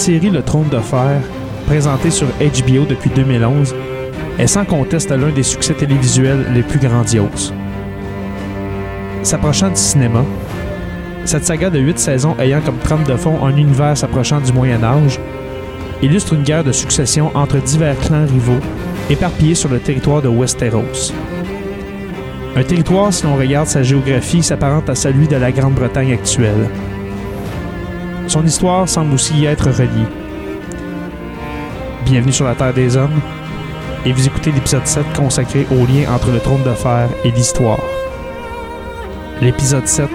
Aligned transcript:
Série 0.00 0.30
Le 0.30 0.40
Trône 0.40 0.70
de 0.70 0.78
Fer, 0.78 1.20
présentée 1.66 2.10
sur 2.10 2.26
HBO 2.26 2.86
depuis 2.88 3.10
2011, 3.10 3.74
est 4.38 4.46
sans 4.46 4.64
conteste 4.64 5.10
l'un 5.10 5.28
des 5.28 5.42
succès 5.42 5.74
télévisuels 5.74 6.46
les 6.54 6.62
plus 6.62 6.78
grandioses. 6.78 7.52
S'approchant 9.22 9.68
du 9.68 9.76
cinéma, 9.76 10.24
cette 11.26 11.44
saga 11.44 11.68
de 11.68 11.78
8 11.78 11.98
saisons 11.98 12.34
ayant 12.38 12.62
comme 12.62 12.78
trame 12.78 13.04
de 13.04 13.14
fond 13.14 13.44
un 13.44 13.54
univers 13.54 13.94
s'approchant 13.94 14.40
du 14.40 14.54
Moyen 14.54 14.82
Âge, 14.82 15.20
illustre 16.00 16.32
une 16.32 16.44
guerre 16.44 16.64
de 16.64 16.72
succession 16.72 17.30
entre 17.34 17.58
divers 17.58 17.98
clans 17.98 18.24
rivaux 18.24 18.64
éparpillés 19.10 19.54
sur 19.54 19.68
le 19.68 19.80
territoire 19.80 20.22
de 20.22 20.28
Westeros. 20.28 21.12
Un 22.56 22.62
territoire, 22.62 23.12
si 23.12 23.24
l'on 23.24 23.36
regarde 23.36 23.68
sa 23.68 23.82
géographie, 23.82 24.42
s'apparente 24.42 24.88
à 24.88 24.94
celui 24.94 25.28
de 25.28 25.36
la 25.36 25.52
Grande-Bretagne 25.52 26.14
actuelle. 26.14 26.70
Son 28.30 28.46
histoire 28.46 28.88
semble 28.88 29.14
aussi 29.14 29.34
y 29.40 29.46
être 29.46 29.68
reliée. 29.72 30.06
Bienvenue 32.04 32.32
sur 32.32 32.44
la 32.44 32.54
Terre 32.54 32.72
des 32.72 32.96
Hommes, 32.96 33.20
et 34.06 34.12
vous 34.12 34.24
écoutez 34.24 34.52
l'épisode 34.52 34.86
7 34.86 35.04
consacré 35.16 35.66
au 35.72 35.84
lien 35.84 36.08
entre 36.14 36.30
le 36.30 36.38
trône 36.38 36.62
de 36.62 36.70
fer 36.70 37.08
et 37.24 37.32
l'histoire. 37.32 37.82
L'épisode 39.40 39.88
7, 39.88 40.08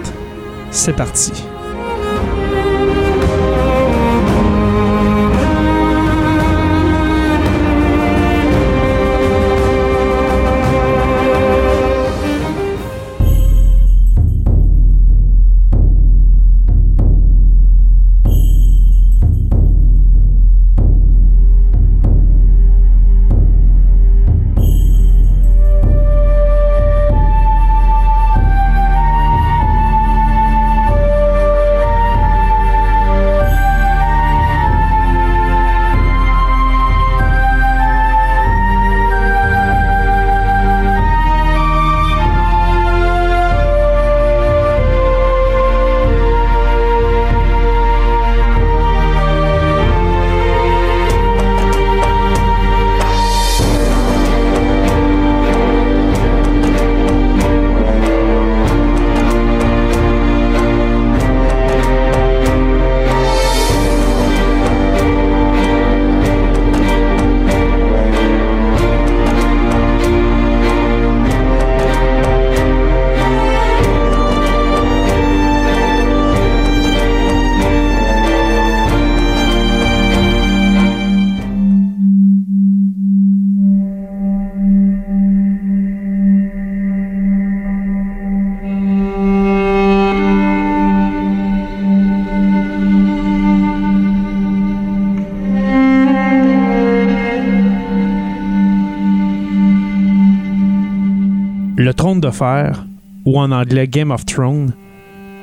c'est 0.71 0.95
parti. 0.95 1.33
De 102.19 102.29
Fer, 102.29 102.85
ou 103.25 103.37
en 103.39 103.51
anglais 103.51 103.87
Game 103.87 104.11
of 104.11 104.25
Thrones, 104.25 104.71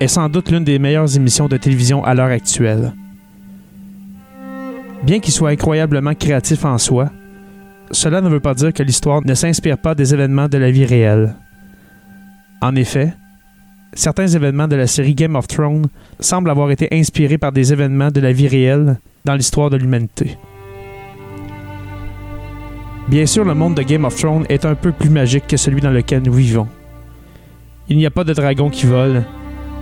est 0.01 0.09
sans 0.09 0.29
doute 0.29 0.51
l'une 0.51 0.65
des 0.65 0.79
meilleures 0.79 1.17
émissions 1.17 1.47
de 1.47 1.57
télévision 1.59 2.03
à 2.03 2.15
l'heure 2.15 2.31
actuelle. 2.31 2.95
Bien 5.03 5.21
qu'il 5.21 5.35
soit 5.35 5.51
incroyablement 5.51 6.15
créatif 6.15 6.65
en 6.65 6.79
soi, 6.79 7.11
cela 7.91 8.21
ne 8.23 8.29
veut 8.29 8.41
pas 8.41 8.55
dire 8.55 8.73
que 8.73 8.83
l'histoire 8.83 9.21
ne 9.25 9.35
s'inspire 9.35 9.77
pas 9.77 9.95
des 9.95 10.15
événements 10.15 10.49
de 10.49 10.57
la 10.57 10.71
vie 10.71 10.87
réelle. 10.87 11.35
En 12.63 12.75
effet, 12.75 13.13
certains 13.93 14.29
événements 14.29 14.69
de 14.69 14.77
la 14.77 14.87
série 14.87 15.15
Game 15.15 15.37
of 15.37 15.49
Thrones 15.49 15.87
semblent 16.21 16.51
avoir 16.51 16.71
été 16.71 16.89
inspirés 16.93 17.39
par 17.39 17.53
des 17.53 17.73
événements 17.73 18.11
de 18.11 18.21
la 18.21 18.33
vie 18.33 18.49
réelle 18.49 18.99
dans 19.25 19.35
l'histoire 19.35 19.69
de 19.69 19.77
l'humanité. 19.77 20.39
Bien 23.09 23.27
sûr, 23.27 23.45
le 23.45 23.55
monde 23.55 23.75
de 23.75 23.83
Game 23.83 24.05
of 24.05 24.17
Thrones 24.17 24.47
est 24.49 24.65
un 24.65 24.75
peu 24.75 24.93
plus 24.93 25.11
magique 25.11 25.47
que 25.47 25.57
celui 25.57 25.81
dans 25.81 25.91
lequel 25.91 26.23
nous 26.23 26.33
vivons. 26.33 26.69
Il 27.89 27.97
n'y 27.97 28.07
a 28.07 28.11
pas 28.11 28.25
de 28.25 28.33
dragons 28.33 28.71
qui 28.71 28.87
volent, 28.87 29.25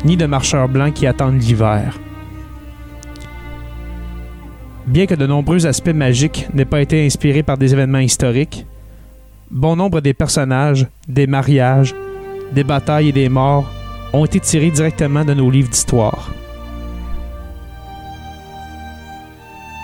ni 0.04 0.16
de 0.16 0.26
marcheurs 0.26 0.68
blancs 0.68 0.94
qui 0.94 1.06
attendent 1.06 1.40
l'hiver. 1.40 1.98
Bien 4.86 5.06
que 5.06 5.14
de 5.14 5.26
nombreux 5.26 5.66
aspects 5.66 5.94
magiques 5.94 6.48
n'aient 6.54 6.64
pas 6.64 6.80
été 6.80 7.04
inspirés 7.04 7.42
par 7.42 7.58
des 7.58 7.72
événements 7.72 7.98
historiques, 7.98 8.66
bon 9.50 9.76
nombre 9.76 10.00
des 10.00 10.14
personnages, 10.14 10.86
des 11.06 11.26
mariages, 11.26 11.94
des 12.52 12.64
batailles 12.64 13.10
et 13.10 13.12
des 13.12 13.28
morts 13.28 13.70
ont 14.12 14.24
été 14.24 14.40
tirés 14.40 14.70
directement 14.70 15.24
de 15.24 15.34
nos 15.34 15.50
livres 15.50 15.68
d'histoire. 15.68 16.32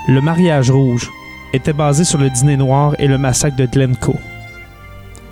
Le 0.09 0.21
mariage 0.21 0.71
rouge 0.71 1.11
était 1.53 1.73
basé 1.73 2.05
sur 2.05 2.19
le 2.19 2.31
dîner 2.31 2.57
noir 2.57 2.95
et 2.99 3.07
le 3.07 3.19
massacre 3.19 3.57
de 3.57 3.67
Glencoe. 3.67 4.19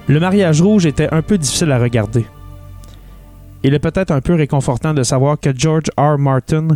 Le 0.07 0.21
mariage 0.21 0.61
rouge 0.61 0.87
était 0.87 1.13
un 1.13 1.23
peu 1.23 1.39
difficile 1.39 1.73
à 1.73 1.79
regarder. 1.79 2.27
Il 3.63 3.73
est 3.73 3.79
peut-être 3.79 4.11
un 4.11 4.21
peu 4.21 4.35
réconfortant 4.35 4.93
de 4.93 5.03
savoir 5.03 5.41
que 5.41 5.57
George 5.57 5.91
R. 5.97 6.19
Martin 6.19 6.69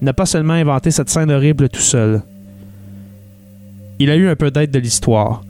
n'a 0.00 0.12
pas 0.12 0.26
seulement 0.26 0.54
inventé 0.54 0.90
cette 0.90 1.10
scène 1.10 1.30
horrible 1.30 1.68
tout 1.68 1.80
seul. 1.80 2.22
Il 4.00 4.10
a 4.10 4.16
eu 4.16 4.28
un 4.28 4.34
peu 4.34 4.50
d'aide 4.50 4.72
de 4.72 4.78
l'histoire. 4.78 5.42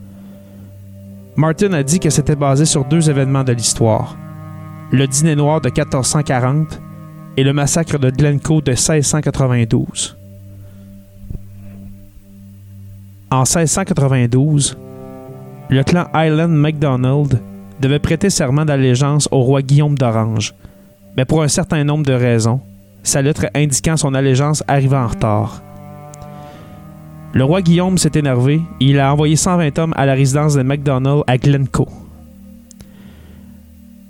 Martin 1.35 1.73
a 1.73 1.81
dit 1.81 1.99
que 1.99 2.09
c'était 2.09 2.35
basé 2.35 2.65
sur 2.65 2.85
deux 2.85 3.09
événements 3.09 3.43
de 3.43 3.53
l'histoire. 3.53 4.17
Le 4.91 5.07
dîner 5.07 5.35
noir 5.35 5.61
de 5.61 5.69
1440 5.69 6.79
et 7.37 7.43
le 7.43 7.53
massacre 7.53 7.97
de 7.97 8.09
Glencoe 8.11 8.61
de 8.61 8.71
1692. 8.71 10.17
En 13.31 13.45
1692, 13.45 14.77
le 15.69 15.83
clan 15.83 16.07
Highland 16.13 16.49
MacDonald 16.49 17.39
devait 17.79 17.99
prêter 17.99 18.29
serment 18.29 18.65
d'allégeance 18.65 19.29
au 19.31 19.39
roi 19.39 19.61
Guillaume 19.61 19.97
d'Orange, 19.97 20.53
mais 21.15 21.23
pour 21.23 21.41
un 21.41 21.47
certain 21.47 21.85
nombre 21.85 22.05
de 22.05 22.11
raisons, 22.11 22.59
sa 23.03 23.21
lettre 23.21 23.45
indiquant 23.55 23.95
son 23.95 24.15
allégeance 24.15 24.65
arriva 24.67 25.01
en 25.01 25.07
retard. 25.07 25.61
Le 27.31 27.45
roi 27.45 27.61
Guillaume 27.61 27.97
s'est 27.97 28.11
énervé 28.15 28.55
et 28.81 28.85
il 28.85 28.99
a 28.99 29.13
envoyé 29.13 29.37
120 29.37 29.79
hommes 29.79 29.93
à 29.95 30.05
la 30.05 30.13
résidence 30.13 30.55
de 30.55 30.63
MacDonald 30.63 31.23
à 31.25 31.37
Glencoe. 31.37 31.87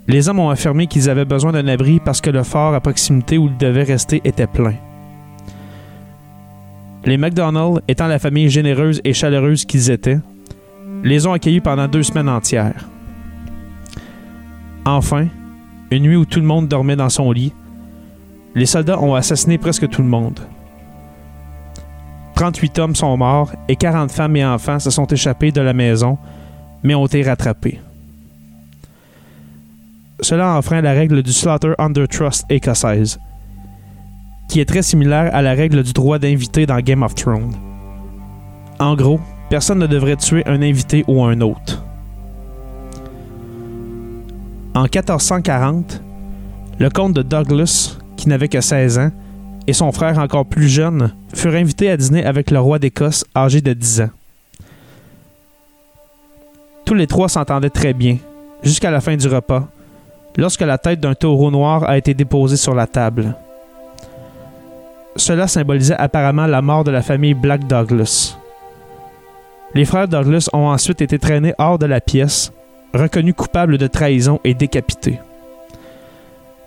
Les 0.08 0.28
hommes 0.28 0.40
ont 0.40 0.50
affirmé 0.50 0.88
qu'ils 0.88 1.08
avaient 1.08 1.24
besoin 1.24 1.52
d'un 1.52 1.68
abri 1.68 2.00
parce 2.04 2.20
que 2.20 2.30
le 2.30 2.42
fort 2.42 2.74
à 2.74 2.80
proximité 2.80 3.38
où 3.38 3.46
ils 3.46 3.56
devaient 3.56 3.84
rester 3.84 4.20
était 4.24 4.48
plein. 4.48 4.74
Les 7.04 7.16
McDonald, 7.16 7.80
étant 7.88 8.06
la 8.06 8.18
famille 8.18 8.48
généreuse 8.48 9.00
et 9.04 9.12
chaleureuse 9.12 9.64
qu'ils 9.64 9.90
étaient, 9.90 10.20
les 11.02 11.26
ont 11.26 11.32
accueillis 11.32 11.60
pendant 11.60 11.88
deux 11.88 12.02
semaines 12.02 12.28
entières. 12.28 12.88
Enfin, 14.84 15.26
une 15.90 16.04
nuit 16.04 16.16
où 16.16 16.24
tout 16.24 16.40
le 16.40 16.46
monde 16.46 16.68
dormait 16.68 16.96
dans 16.96 17.08
son 17.08 17.32
lit, 17.32 17.52
les 18.54 18.66
soldats 18.66 19.00
ont 19.00 19.14
assassiné 19.14 19.58
presque 19.58 19.88
tout 19.88 20.02
le 20.02 20.08
monde, 20.08 20.40
38 22.42 22.78
hommes 22.80 22.96
sont 22.96 23.16
morts 23.16 23.52
et 23.68 23.76
40 23.76 24.10
femmes 24.10 24.34
et 24.34 24.44
enfants 24.44 24.80
se 24.80 24.90
sont 24.90 25.06
échappés 25.06 25.52
de 25.52 25.60
la 25.60 25.72
maison, 25.72 26.18
mais 26.82 26.92
ont 26.92 27.06
été 27.06 27.22
rattrapés. 27.22 27.80
Cela 30.20 30.56
enfreint 30.56 30.80
la 30.80 30.90
règle 30.90 31.22
du 31.22 31.32
Slaughter 31.32 31.74
Under 31.78 32.08
Trust 32.08 32.44
écossaise, 32.48 33.20
qui 34.48 34.60
est 34.60 34.64
très 34.68 34.82
similaire 34.82 35.34
à 35.34 35.42
la 35.42 35.52
règle 35.52 35.82
du 35.82 35.92
droit 35.92 36.18
d'inviter 36.18 36.66
dans 36.66 36.78
Game 36.80 37.02
of 37.02 37.14
Thrones. 37.14 37.54
En 38.78 38.94
gros, 38.94 39.20
personne 39.48 39.78
ne 39.78 39.86
devrait 39.86 40.16
tuer 40.16 40.42
un 40.46 40.62
invité 40.62 41.04
ou 41.06 41.22
un 41.24 41.40
hôte. 41.40 41.82
En 44.74 44.82
1440, 44.82 46.02
le 46.78 46.90
comte 46.90 47.12
de 47.12 47.22
Douglas, 47.22 47.98
qui 48.16 48.28
n'avait 48.28 48.48
que 48.48 48.60
16 48.60 48.98
ans, 48.98 49.10
et 49.66 49.72
son 49.72 49.92
frère 49.92 50.18
encore 50.18 50.46
plus 50.46 50.68
jeune 50.68 51.12
furent 51.34 51.54
invités 51.54 51.90
à 51.90 51.96
dîner 51.96 52.24
avec 52.24 52.50
le 52.50 52.58
roi 52.58 52.78
d'Écosse 52.78 53.24
âgé 53.36 53.60
de 53.60 53.72
10 53.72 54.00
ans. 54.02 54.10
Tous 56.84 56.94
les 56.94 57.06
trois 57.06 57.28
s'entendaient 57.28 57.70
très 57.70 57.92
bien, 57.92 58.18
jusqu'à 58.62 58.90
la 58.90 59.00
fin 59.00 59.16
du 59.16 59.28
repas, 59.28 59.68
lorsque 60.36 60.62
la 60.62 60.78
tête 60.78 61.00
d'un 61.00 61.14
taureau 61.14 61.50
noir 61.50 61.84
a 61.88 61.96
été 61.96 62.14
déposée 62.14 62.56
sur 62.56 62.74
la 62.74 62.86
table. 62.86 63.36
Cela 65.22 65.46
symbolisait 65.46 65.94
apparemment 65.94 66.48
la 66.48 66.62
mort 66.62 66.82
de 66.82 66.90
la 66.90 67.00
famille 67.00 67.34
Black 67.34 67.68
Douglas. 67.68 68.36
Les 69.72 69.84
frères 69.84 70.08
Douglas 70.08 70.48
ont 70.52 70.66
ensuite 70.66 71.00
été 71.00 71.16
traînés 71.20 71.54
hors 71.58 71.78
de 71.78 71.86
la 71.86 72.00
pièce, 72.00 72.52
reconnus 72.92 73.36
coupables 73.36 73.78
de 73.78 73.86
trahison 73.86 74.40
et 74.42 74.52
décapités. 74.52 75.20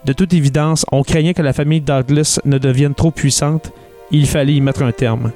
De 0.05 0.13
toute 0.13 0.33
évidence, 0.33 0.85
on 0.93 1.03
craignait 1.03 1.33
que 1.33 1.41
la 1.41 1.51
famille 1.51 1.81
Douglas 1.81 2.39
ne 2.45 2.57
devienne 2.57 2.95
trop 2.95 3.11
puissante 3.11 3.73
il 4.09 4.25
fallait 4.25 4.53
y 4.53 4.61
mettre 4.61 4.83
un 4.83 4.93
terme, 4.93 5.33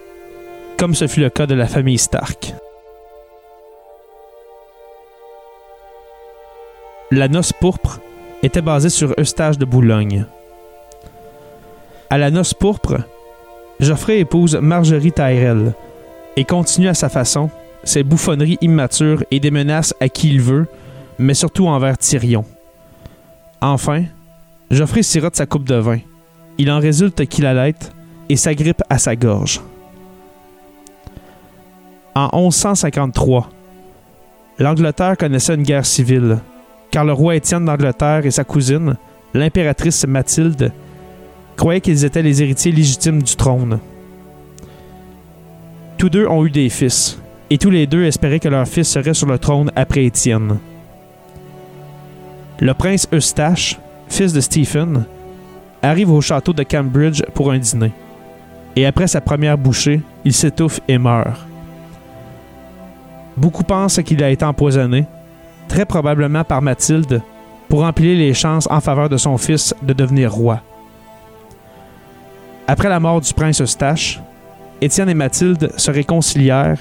comme 0.77 0.95
ce 0.95 1.05
fut 1.07 1.19
le 1.19 1.29
cas 1.29 1.45
de 1.45 1.55
la 1.55 1.67
famille 1.67 1.97
Stark. 1.97 2.53
La 7.11 7.27
noce 7.27 7.51
pourpre 7.51 7.99
était 8.43 8.61
basée 8.61 8.87
sur 8.87 9.13
Eustache 9.19 9.57
de 9.57 9.65
Boulogne. 9.65 10.25
À 12.11 12.17
la 12.17 12.31
noce 12.31 12.55
pourpre, 12.55 12.97
Geoffrey 13.79 14.19
épouse 14.19 14.55
Marjorie 14.55 15.11
Tyrell 15.11 15.73
et 16.35 16.43
continue 16.43 16.87
à 16.87 16.95
sa 16.95 17.07
façon 17.07 17.51
ses 17.83 18.01
bouffonneries 18.01 18.57
immatures 18.61 19.23
et 19.29 19.39
des 19.39 19.51
menaces 19.51 19.93
à 19.99 20.09
qui 20.09 20.29
il 20.29 20.41
veut, 20.41 20.65
mais 21.19 21.35
surtout 21.35 21.67
envers 21.67 21.99
Tyrion. 21.99 22.45
Enfin, 23.61 24.05
Geoffrey 24.71 25.03
sirote 25.03 25.35
sa 25.35 25.45
coupe 25.45 25.65
de 25.65 25.75
vin. 25.75 25.99
Il 26.57 26.71
en 26.71 26.79
résulte 26.79 27.25
qu'il 27.27 27.45
allait 27.45 27.75
et 28.27 28.35
s'agrippe 28.35 28.81
à 28.89 28.97
sa 28.97 29.15
gorge. 29.15 29.61
En 32.15 32.29
1153, 32.33 33.49
l'Angleterre 34.57 35.15
connaissait 35.15 35.53
une 35.53 35.63
guerre 35.63 35.85
civile, 35.85 36.39
car 36.89 37.05
le 37.05 37.13
roi 37.13 37.35
Étienne 37.35 37.65
d'Angleterre 37.65 38.25
et 38.25 38.31
sa 38.31 38.43
cousine, 38.43 38.95
l'impératrice 39.35 40.07
Mathilde, 40.07 40.73
croyaient 41.59 41.81
qu'ils 41.81 42.05
étaient 42.05 42.21
les 42.21 42.41
héritiers 42.41 42.71
légitimes 42.71 43.21
du 43.21 43.35
trône. 43.35 43.79
Tous 45.97 46.09
deux 46.09 46.25
ont 46.25 46.45
eu 46.45 46.49
des 46.49 46.69
fils, 46.69 47.19
et 47.49 47.57
tous 47.57 47.69
les 47.69 47.85
deux 47.85 48.05
espéraient 48.05 48.39
que 48.39 48.47
leur 48.47 48.65
fils 48.65 48.87
serait 48.87 49.13
sur 49.13 49.27
le 49.27 49.37
trône 49.37 49.69
après 49.75 50.05
Étienne. 50.05 50.57
Le 52.61 52.73
prince 52.73 53.09
Eustache, 53.13 53.77
fils 54.07 54.31
de 54.31 54.39
Stephen, 54.39 55.03
arrive 55.81 56.11
au 56.11 56.21
château 56.21 56.53
de 56.53 56.63
Cambridge 56.63 57.21
pour 57.33 57.51
un 57.51 57.57
dîner. 57.57 57.91
Et 58.77 58.85
après 58.85 59.07
sa 59.07 59.19
première 59.19 59.57
bouchée, 59.57 59.99
il 60.23 60.33
s'étouffe 60.33 60.79
et 60.87 60.97
meurt. 60.97 61.45
Beaucoup 63.35 63.63
pensent 63.63 64.01
qu'il 64.01 64.23
a 64.23 64.29
été 64.29 64.45
empoisonné, 64.45 65.05
très 65.67 65.85
probablement 65.85 66.45
par 66.45 66.61
Mathilde, 66.61 67.21
pour 67.67 67.83
empiler 67.83 68.15
les 68.15 68.33
chances 68.33 68.67
en 68.71 68.79
faveur 68.79 69.09
de 69.09 69.17
son 69.17 69.37
fils 69.37 69.75
de 69.81 69.91
devenir 69.91 70.33
roi. 70.33 70.61
Après 72.71 72.87
la 72.87 72.99
mort 72.99 73.19
du 73.19 73.33
prince 73.33 73.61
Eustache, 73.61 74.21
Étienne 74.79 75.09
et 75.09 75.15
Mathilde 75.15 75.71
se 75.75 75.89
réconcilièrent 75.89 76.77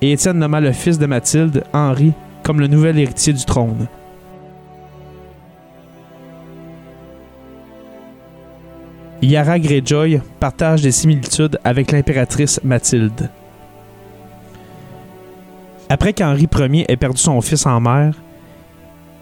et 0.00 0.12
Étienne 0.12 0.38
nomma 0.38 0.60
le 0.60 0.70
fils 0.70 0.96
de 0.96 1.06
Mathilde, 1.06 1.64
Henri, 1.72 2.12
comme 2.44 2.60
le 2.60 2.68
nouvel 2.68 3.00
héritier 3.00 3.32
du 3.32 3.44
trône. 3.44 3.88
Yara 9.22 9.58
Greyjoy 9.58 10.20
partage 10.38 10.82
des 10.82 10.92
similitudes 10.92 11.58
avec 11.64 11.90
l'impératrice 11.90 12.60
Mathilde. 12.62 13.28
Après 15.88 16.12
qu'Henri 16.12 16.46
Ier 16.56 16.84
ait 16.86 16.96
perdu 16.96 17.20
son 17.20 17.40
fils 17.40 17.66
en 17.66 17.80
mer, 17.80 18.14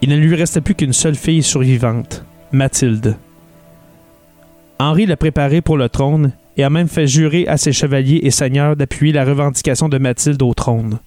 il 0.03 0.11
ne 0.11 0.17
lui 0.17 0.37
restait 0.37 0.61
plus 0.61 0.75
qu'une 0.75 0.93
seule 0.93 1.15
fille 1.15 1.43
survivante, 1.43 2.23
Mathilde. 2.53 3.17
Henri 4.83 5.07
l'a 5.07 5.17
préparée 5.17 5.61
pour 5.61 5.77
le 5.77 5.89
trône 5.89 6.33
et 6.57 6.65
a 6.65 6.71
même 6.71 6.89
fait 6.89 7.07
jurer 7.07 7.47
à 7.47 7.57
ses 7.57 7.73
chevaliers 7.73 8.19
et 8.25 8.33
seigneurs 8.33 8.75
d'appuyer 8.75 9.13
la 9.13 9.25
revendication 9.25 9.89
de 9.89 9.97
Mathilde 9.97 10.43
au 10.43 10.55
trône. 10.55 10.99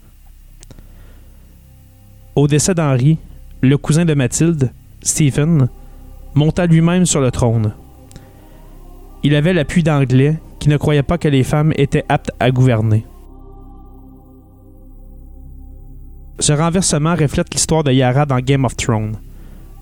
Au 2.37 2.47
décès 2.47 2.73
d'Henri, 2.73 3.17
le 3.59 3.77
cousin 3.77 4.05
de 4.05 4.13
Mathilde, 4.13 4.71
Stephen, 5.01 5.67
monta 6.35 6.65
lui-même 6.67 7.05
sur 7.05 7.19
le 7.19 7.31
trône. 7.31 7.73
Il 9.23 9.35
avait 9.35 9.51
l'appui 9.51 9.83
d'Anglais 9.83 10.37
qui 10.59 10.69
ne 10.69 10.77
croyaient 10.77 11.03
pas 11.03 11.17
que 11.17 11.27
les 11.27 11.43
femmes 11.43 11.73
étaient 11.75 12.05
aptes 12.07 12.31
à 12.39 12.51
gouverner. 12.51 13.05
Ce 16.39 16.53
renversement 16.53 17.15
reflète 17.15 17.53
l'histoire 17.53 17.83
de 17.83 17.91
Yara 17.91 18.25
dans 18.25 18.39
Game 18.39 18.63
of 18.63 18.77
Thrones, 18.77 19.17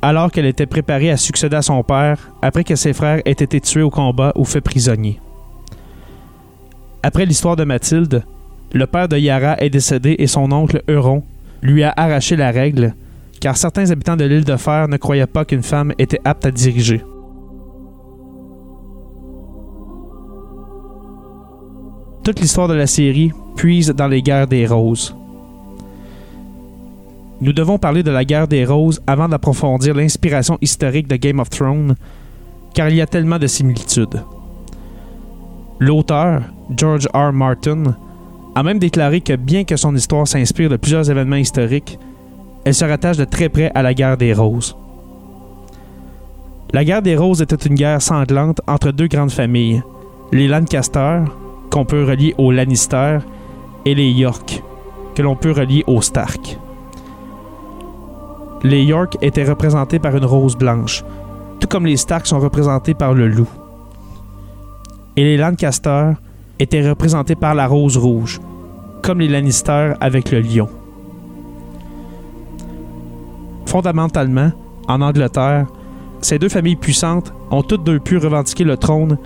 alors 0.03 0.31
qu'elle 0.31 0.45
était 0.45 0.65
préparée 0.65 1.11
à 1.11 1.17
succéder 1.17 1.55
à 1.55 1.61
son 1.61 1.81
père 1.81 2.17
après 2.41 2.65
que 2.65 2.75
ses 2.75 2.91
frères 2.91 3.21
aient 3.23 3.31
été 3.31 3.61
tués 3.61 3.83
au 3.83 3.89
combat 3.89 4.33
ou 4.35 4.43
faits 4.43 4.63
prisonniers. 4.63 5.21
Après 7.01 7.25
l'histoire 7.25 7.55
de 7.55 7.63
Mathilde, 7.63 8.23
le 8.73 8.85
père 8.85 9.07
de 9.07 9.17
Yara 9.17 9.55
est 9.61 9.69
décédé 9.69 10.17
et 10.19 10.27
son 10.27 10.51
oncle 10.51 10.83
Euron 10.89 11.23
lui 11.61 11.83
a 11.83 11.93
arraché 11.95 12.35
la 12.35 12.51
règle, 12.51 12.95
car 13.39 13.55
certains 13.55 13.91
habitants 13.91 14.17
de 14.17 14.25
l'île 14.25 14.43
de 14.43 14.57
Fer 14.57 14.89
ne 14.89 14.97
croyaient 14.97 15.25
pas 15.25 15.45
qu'une 15.45 15.63
femme 15.63 15.93
était 15.97 16.19
apte 16.25 16.45
à 16.45 16.51
diriger. 16.51 17.01
Toute 22.25 22.41
l'histoire 22.41 22.67
de 22.67 22.73
la 22.73 22.87
série 22.87 23.31
puise 23.55 23.89
dans 23.91 24.07
les 24.07 24.21
guerres 24.21 24.47
des 24.47 24.67
roses. 24.67 25.15
Nous 27.43 27.51
devons 27.51 27.77
parler 27.77 28.03
de 28.03 28.11
la 28.11 28.23
guerre 28.23 28.47
des 28.47 28.63
roses 28.63 29.01
avant 29.05 29.27
d'approfondir 29.27 29.93
l'inspiration 29.93 30.57
historique 30.61 31.09
de 31.09 31.17
Game 31.17 31.41
of 31.41 31.49
Thrones, 31.49 31.95
car 32.73 32.87
il 32.87 32.95
y 32.95 33.01
a 33.01 33.05
tellement 33.05 33.37
de 33.37 33.47
similitudes. 33.47 34.23
L'auteur, 35.77 36.43
George 36.73 37.09
R. 37.13 37.33
Martin, 37.33 37.97
a 38.55 38.63
même 38.63 38.79
déclaré 38.79 39.19
que 39.19 39.35
bien 39.35 39.65
que 39.65 39.75
son 39.75 39.93
histoire 39.93 40.25
s'inspire 40.25 40.69
de 40.69 40.77
plusieurs 40.77 41.11
événements 41.11 41.35
historiques, 41.35 41.99
elle 42.63 42.73
se 42.73 42.85
rattache 42.85 43.17
de 43.17 43.25
très 43.25 43.49
près 43.49 43.73
à 43.75 43.83
la 43.83 43.93
guerre 43.93 44.15
des 44.15 44.33
roses. 44.33 44.77
La 46.71 46.85
guerre 46.85 47.01
des 47.01 47.17
roses 47.17 47.41
était 47.41 47.67
une 47.67 47.75
guerre 47.75 48.01
sanglante 48.01 48.61
entre 48.67 48.91
deux 48.91 49.07
grandes 49.07 49.31
familles, 49.31 49.83
les 50.31 50.47
Lancaster, 50.47 51.19
qu'on 51.69 51.83
peut 51.83 52.05
relier 52.05 52.35
aux 52.37 52.53
Lannister, 52.53 53.17
et 53.85 53.95
les 53.95 54.11
York, 54.11 54.63
que 55.13 55.21
l'on 55.21 55.35
peut 55.35 55.51
relier 55.51 55.83
aux 55.87 56.01
Stark. 56.01 56.57
Les 58.63 58.83
York 58.83 59.17
étaient 59.21 59.43
représentés 59.43 59.99
par 59.99 60.15
une 60.15 60.23
rose 60.23 60.55
blanche, 60.55 61.03
tout 61.59 61.67
comme 61.67 61.85
les 61.85 61.97
Stark 61.97 62.25
sont 62.25 62.39
représentés 62.39 62.93
par 62.93 63.13
le 63.13 63.27
loup. 63.27 63.49
Et 65.17 65.23
les 65.25 65.35
Lancaster 65.35 66.11
étaient 66.59 66.87
représentés 66.87 67.35
par 67.35 67.55
la 67.55 67.67
rose 67.67 67.97
rouge, 67.97 68.39
comme 69.01 69.19
les 69.19 69.27
Lannister 69.27 69.93
avec 69.99 70.31
le 70.31 70.39
lion. 70.39 70.69
Fondamentalement, 73.65 74.53
en 74.87 75.01
Angleterre, 75.01 75.67
ces 76.21 76.39
deux 76.39 76.47
familles 76.47 76.77
puissantes 76.77 77.33
ont 77.51 77.63
toutes 77.63 77.83
deux 77.83 77.99
pu 77.99 78.17
revendiquer 78.17 78.63
le 78.63 78.77
trône 78.77 79.17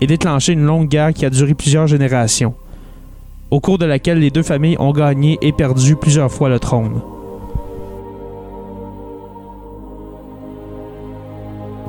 et 0.00 0.08
déclencher 0.08 0.54
une 0.54 0.64
longue 0.64 0.88
guerre 0.88 1.12
qui 1.12 1.24
a 1.24 1.30
duré 1.30 1.54
plusieurs 1.54 1.86
générations, 1.86 2.54
au 3.52 3.60
cours 3.60 3.78
de 3.78 3.86
laquelle 3.86 4.18
les 4.18 4.30
deux 4.30 4.42
familles 4.42 4.76
ont 4.80 4.92
gagné 4.92 5.38
et 5.42 5.52
perdu 5.52 5.94
plusieurs 5.94 6.32
fois 6.32 6.48
le 6.48 6.58
trône. 6.58 7.00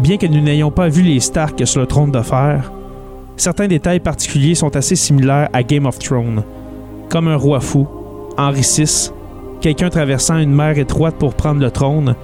Bien 0.01 0.17
que 0.17 0.25
nous 0.25 0.41
n'ayons 0.41 0.71
pas 0.71 0.87
vu 0.87 1.03
les 1.03 1.19
Stark 1.19 1.61
sur 1.67 1.79
le 1.79 1.85
trône 1.85 2.11
de 2.11 2.21
fer, 2.21 2.71
certains 3.37 3.67
détails 3.67 3.99
particuliers 3.99 4.55
sont 4.55 4.75
assez 4.75 4.95
similaires 4.95 5.47
à 5.53 5.61
Game 5.61 5.85
of 5.85 5.99
Thrones, 5.99 6.43
comme 7.07 7.27
un 7.27 7.35
roi 7.35 7.59
fou, 7.59 7.87
Henri 8.35 8.61
VI, 8.61 9.11
quelqu'un 9.61 9.91
traversant 9.91 10.39
une 10.39 10.55
mer 10.55 10.79
étroite 10.79 11.17
pour 11.17 11.35
prendre 11.35 11.61
le 11.61 11.69
trône, 11.69 12.15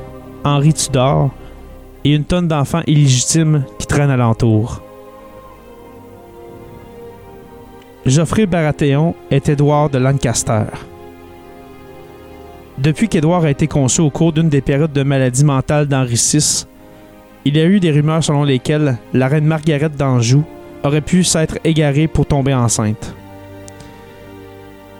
Henri 0.44 0.74
Tudor, 0.74 1.30
et 2.04 2.16
une 2.16 2.24
tonne 2.24 2.48
d'enfants 2.48 2.82
illégitimes 2.88 3.64
qui 3.78 3.86
traînent 3.86 4.10
alentour. 4.10 4.82
Geoffrey 8.08 8.48
Baratheon 8.48 9.14
est 9.30 9.50
Édouard 9.50 9.92
de 9.92 10.00
Lancaster. 10.00 10.64
Depuis 12.80 13.08
qu'Édouard 13.08 13.44
a 13.44 13.52
été 13.52 13.68
conçu 13.68 14.02
au 14.02 14.10
cours 14.10 14.34
d'une 14.34 14.50
des 14.50 14.62
périodes 14.62 14.94
de 14.94 15.04
maladie 15.04 15.46
mentale 15.46 15.86
d'Henri 15.86 16.16
VI, 16.16 16.66
il 17.48 17.56
y 17.56 17.62
a 17.62 17.66
eu 17.66 17.80
des 17.80 17.92
rumeurs 17.92 18.26
selon 18.26 18.44
lesquelles 18.44 18.98
la 19.14 19.30
reine 19.30 19.46
Margaret 19.46 19.88
d'Anjou 19.88 20.44
aurait 20.84 21.00
pu 21.00 21.24
s'être 21.24 21.58
égarée 21.64 22.08
pour 22.08 22.26
tomber 22.26 22.54
enceinte. 22.54 23.16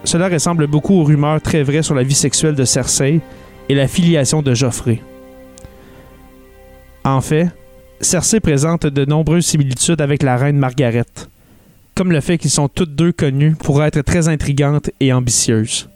Cela 0.04 0.30
ressemble 0.30 0.66
beaucoup 0.66 0.94
aux 0.94 1.04
rumeurs 1.04 1.42
très 1.42 1.62
vraies 1.62 1.82
sur 1.82 1.94
la 1.94 2.02
vie 2.02 2.14
sexuelle 2.14 2.54
de 2.54 2.64
Cersei 2.64 3.20
et 3.68 3.74
la 3.74 3.86
filiation 3.86 4.40
de 4.40 4.54
Geoffrey. 4.54 5.02
En 7.04 7.20
fait, 7.20 7.48
Cersei 8.00 8.40
présente 8.40 8.86
de 8.86 9.04
nombreuses 9.04 9.44
similitudes 9.44 10.00
avec 10.00 10.22
la 10.22 10.38
reine 10.38 10.56
Margaret, 10.56 11.04
comme 11.94 12.12
le 12.12 12.22
fait 12.22 12.38
qu'ils 12.38 12.50
sont 12.50 12.68
toutes 12.68 12.94
deux 12.94 13.12
connues 13.12 13.56
pour 13.56 13.84
être 13.84 14.00
très 14.00 14.28
intrigantes 14.28 14.90
et 15.00 15.12
ambitieuses. 15.12 15.90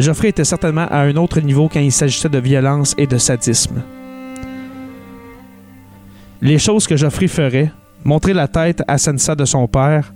Geoffrey 0.00 0.28
était 0.28 0.44
certainement 0.44 0.86
à 0.90 1.00
un 1.00 1.16
autre 1.16 1.40
niveau 1.40 1.68
quand 1.72 1.80
il 1.80 1.92
s'agissait 1.92 2.28
de 2.28 2.38
violence 2.38 2.94
et 2.98 3.06
de 3.06 3.16
sadisme. 3.16 3.82
Les 6.42 6.58
choses 6.58 6.86
que 6.86 6.96
Geoffrey 6.96 7.28
ferait, 7.28 7.70
montrer 8.04 8.34
la 8.34 8.48
tête 8.48 8.82
à 8.88 8.98
Sansa 8.98 9.34
de 9.34 9.44
son 9.44 9.68
père, 9.68 10.12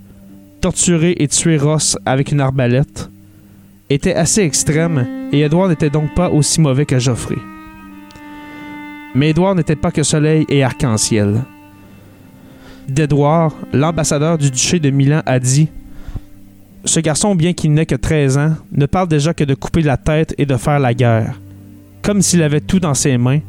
torturer 0.61 1.15
et 1.17 1.27
tuer 1.27 1.57
Ross 1.57 1.97
avec 2.05 2.31
une 2.31 2.41
arbalète, 2.41 3.09
étaient 3.89 4.13
assez 4.13 4.41
extrêmes 4.41 5.07
et 5.31 5.41
Edward 5.41 5.69
n'était 5.69 5.89
donc 5.89 6.13
pas 6.13 6.29
aussi 6.29 6.59
mauvais 6.59 6.85
que 6.85 6.99
Geoffrey. 6.99 7.37
Mais 9.15 9.29
Edward 9.29 9.57
n'était 9.57 9.75
pas 9.75 9.91
que 9.91 10.03
soleil 10.03 10.45
et 10.49 10.63
arc-en-ciel. 10.63 11.41
D'Edward, 12.87 13.53
l'ambassadeur 13.73 14.37
du 14.37 14.51
duché 14.51 14.79
de 14.79 14.89
Milan 14.89 15.21
a 15.25 15.39
dit 15.39 15.69
Ce 16.85 16.99
garçon, 16.99 17.35
bien 17.35 17.53
qu'il 17.53 17.73
n'ait 17.73 17.85
que 17.85 17.95
13 17.95 18.37
ans, 18.37 18.55
ne 18.71 18.85
parle 18.85 19.09
déjà 19.09 19.33
que 19.33 19.43
de 19.43 19.53
couper 19.53 19.81
la 19.81 19.97
tête 19.97 20.33
et 20.37 20.45
de 20.45 20.55
faire 20.55 20.79
la 20.79 20.93
guerre, 20.93 21.39
comme 22.01 22.21
s'il 22.21 22.41
avait 22.41 22.61
tout 22.61 22.79
dans 22.79 22.93
ses 22.93 23.17
mains, 23.17 23.41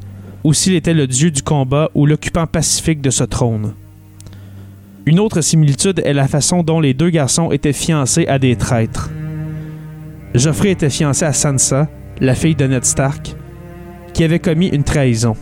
ou 0.42 0.52
s'il 0.52 0.74
était 0.74 0.94
le 0.94 1.06
dieu 1.06 1.30
du 1.30 1.42
combat 1.42 1.90
ou 1.94 2.06
l'occupant 2.06 2.46
pacifique 2.46 3.00
de 3.00 3.10
ce 3.10 3.24
trône. 3.24 3.74
Une 5.06 5.20
autre 5.20 5.40
similitude 5.40 6.02
est 6.04 6.12
la 6.12 6.28
façon 6.28 6.62
dont 6.62 6.80
les 6.80 6.94
deux 6.94 7.10
garçons 7.10 7.52
étaient 7.52 7.72
fiancés 7.72 8.26
à 8.26 8.38
des 8.38 8.56
traîtres. 8.56 9.10
Geoffrey 10.34 10.70
était 10.70 10.90
fiancé 10.90 11.24
à 11.24 11.32
Sansa, 11.32 11.88
la 12.20 12.34
fille 12.34 12.54
de 12.54 12.66
Ned 12.66 12.84
Stark, 12.84 13.34
qui 14.12 14.24
avait 14.24 14.38
commis 14.38 14.68
une 14.68 14.84
trahison, 14.84 15.36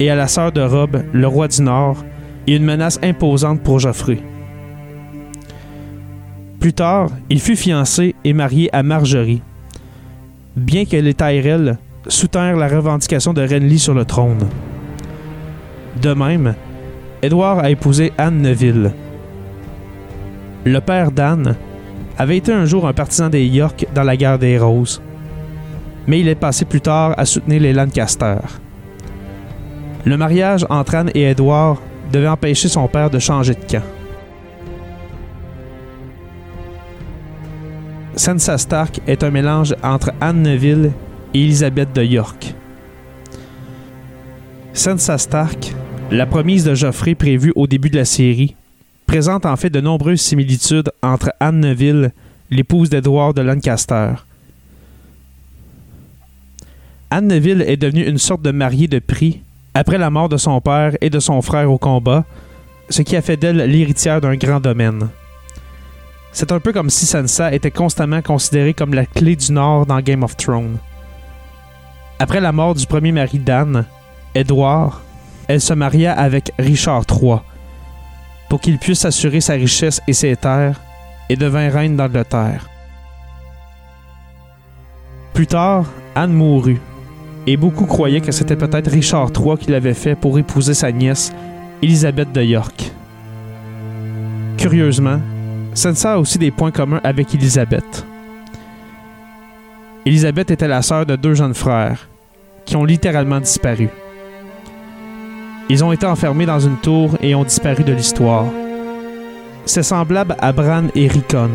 et 0.00 0.10
à 0.10 0.16
la 0.16 0.28
sœur 0.28 0.50
de 0.50 0.60
Rob, 0.60 1.02
le 1.12 1.26
roi 1.26 1.48
du 1.48 1.62
Nord, 1.62 2.04
et 2.46 2.56
une 2.56 2.64
menace 2.64 2.98
imposante 3.02 3.62
pour 3.62 3.78
Geoffrey. 3.78 4.18
Plus 6.64 6.72
tard, 6.72 7.10
il 7.28 7.42
fut 7.42 7.56
fiancé 7.56 8.14
et 8.24 8.32
marié 8.32 8.74
à 8.74 8.82
Marjorie, 8.82 9.42
bien 10.56 10.86
que 10.86 10.96
les 10.96 11.12
Tyrell 11.12 11.76
soutinrent 12.08 12.56
la 12.56 12.68
revendication 12.68 13.34
de 13.34 13.46
Renly 13.46 13.78
sur 13.78 13.92
le 13.92 14.06
trône. 14.06 14.48
De 16.00 16.14
même, 16.14 16.54
Édouard 17.20 17.58
a 17.58 17.68
épousé 17.68 18.14
Anne 18.16 18.40
Neville. 18.40 18.92
Le 20.64 20.80
père 20.80 21.12
d'Anne 21.12 21.54
avait 22.16 22.38
été 22.38 22.50
un 22.50 22.64
jour 22.64 22.88
un 22.88 22.94
partisan 22.94 23.28
des 23.28 23.44
York 23.44 23.86
dans 23.94 24.02
la 24.02 24.16
guerre 24.16 24.38
des 24.38 24.58
Roses, 24.58 25.02
mais 26.06 26.20
il 26.20 26.28
est 26.28 26.34
passé 26.34 26.64
plus 26.64 26.80
tard 26.80 27.12
à 27.18 27.26
soutenir 27.26 27.60
les 27.60 27.74
Lancaster. 27.74 28.38
Le 30.06 30.16
mariage 30.16 30.64
entre 30.70 30.94
Anne 30.94 31.10
et 31.12 31.28
Édouard 31.28 31.82
devait 32.10 32.26
empêcher 32.26 32.68
son 32.68 32.88
père 32.88 33.10
de 33.10 33.18
changer 33.18 33.52
de 33.52 33.70
camp. 33.70 33.84
Sansa 38.16 38.58
Stark 38.58 39.00
est 39.08 39.24
un 39.24 39.30
mélange 39.30 39.74
entre 39.82 40.12
Anne 40.20 40.42
Neville 40.42 40.92
et 41.34 41.42
Elisabeth 41.42 41.92
de 41.92 42.02
York. 42.02 42.54
Sansa 44.72 45.18
Stark, 45.18 45.74
la 46.12 46.24
promise 46.24 46.64
de 46.64 46.74
Geoffrey 46.74 47.16
prévue 47.16 47.52
au 47.56 47.66
début 47.66 47.90
de 47.90 47.96
la 47.96 48.04
série, 48.04 48.54
présente 49.06 49.46
en 49.46 49.56
fait 49.56 49.70
de 49.70 49.80
nombreuses 49.80 50.20
similitudes 50.20 50.92
entre 51.02 51.32
Anne 51.40 51.60
Neville, 51.60 52.12
l'épouse 52.50 52.88
d'Edward 52.88 53.36
de 53.36 53.42
Lancaster. 53.42 54.12
Anne 57.10 57.26
Neville 57.26 57.62
est 57.62 57.76
devenue 57.76 58.06
une 58.06 58.18
sorte 58.18 58.42
de 58.42 58.52
mariée 58.52 58.88
de 58.88 59.00
prix 59.00 59.40
après 59.74 59.98
la 59.98 60.10
mort 60.10 60.28
de 60.28 60.36
son 60.36 60.60
père 60.60 60.96
et 61.00 61.10
de 61.10 61.18
son 61.18 61.42
frère 61.42 61.70
au 61.70 61.78
combat, 61.78 62.24
ce 62.90 63.02
qui 63.02 63.16
a 63.16 63.22
fait 63.22 63.36
d'elle 63.36 63.56
l'héritière 63.56 64.20
d'un 64.20 64.36
grand 64.36 64.60
domaine. 64.60 65.08
C'est 66.34 66.50
un 66.50 66.58
peu 66.58 66.72
comme 66.72 66.90
si 66.90 67.06
Sansa 67.06 67.54
était 67.54 67.70
constamment 67.70 68.20
considérée 68.20 68.74
comme 68.74 68.92
la 68.92 69.06
clé 69.06 69.36
du 69.36 69.52
Nord 69.52 69.86
dans 69.86 70.00
Game 70.00 70.24
of 70.24 70.36
Thrones. 70.36 70.78
Après 72.18 72.40
la 72.40 72.50
mort 72.50 72.74
du 72.74 72.86
premier 72.86 73.12
mari 73.12 73.38
d'Anne, 73.38 73.84
Edward, 74.34 74.94
elle 75.46 75.60
se 75.60 75.72
maria 75.74 76.12
avec 76.12 76.50
Richard 76.58 77.04
III 77.08 77.36
pour 78.48 78.60
qu'il 78.60 78.78
puisse 78.78 79.04
assurer 79.04 79.40
sa 79.40 79.52
richesse 79.52 80.00
et 80.08 80.12
ses 80.12 80.34
terres 80.34 80.80
et 81.28 81.36
devint 81.36 81.70
reine 81.70 81.96
d'Angleterre. 81.96 82.68
Plus 85.34 85.46
tard, 85.46 85.86
Anne 86.16 86.32
mourut 86.32 86.80
et 87.46 87.56
beaucoup 87.56 87.86
croyaient 87.86 88.20
que 88.20 88.32
c'était 88.32 88.56
peut-être 88.56 88.90
Richard 88.90 89.30
III 89.36 89.56
qui 89.56 89.70
l'avait 89.70 89.94
fait 89.94 90.16
pour 90.16 90.36
épouser 90.36 90.74
sa 90.74 90.90
nièce, 90.90 91.32
Élisabeth 91.80 92.32
de 92.32 92.42
York. 92.42 92.90
Curieusement, 94.56 95.20
Sansa 95.74 96.12
a 96.12 96.18
aussi 96.18 96.38
des 96.38 96.52
points 96.52 96.70
communs 96.70 97.00
avec 97.02 97.34
Élisabeth. 97.34 98.06
Élisabeth 100.06 100.52
était 100.52 100.68
la 100.68 100.82
sœur 100.82 101.04
de 101.04 101.16
deux 101.16 101.34
jeunes 101.34 101.54
frères, 101.54 102.08
qui 102.64 102.76
ont 102.76 102.84
littéralement 102.84 103.40
disparu. 103.40 103.88
Ils 105.68 105.82
ont 105.82 105.92
été 105.92 106.06
enfermés 106.06 106.46
dans 106.46 106.60
une 106.60 106.76
tour 106.76 107.16
et 107.20 107.34
ont 107.34 107.42
disparu 107.42 107.82
de 107.82 107.92
l'histoire. 107.92 108.46
C'est 109.66 109.82
semblable 109.82 110.36
à 110.40 110.52
Bran 110.52 110.84
et 110.94 111.08
Rickon, 111.08 111.50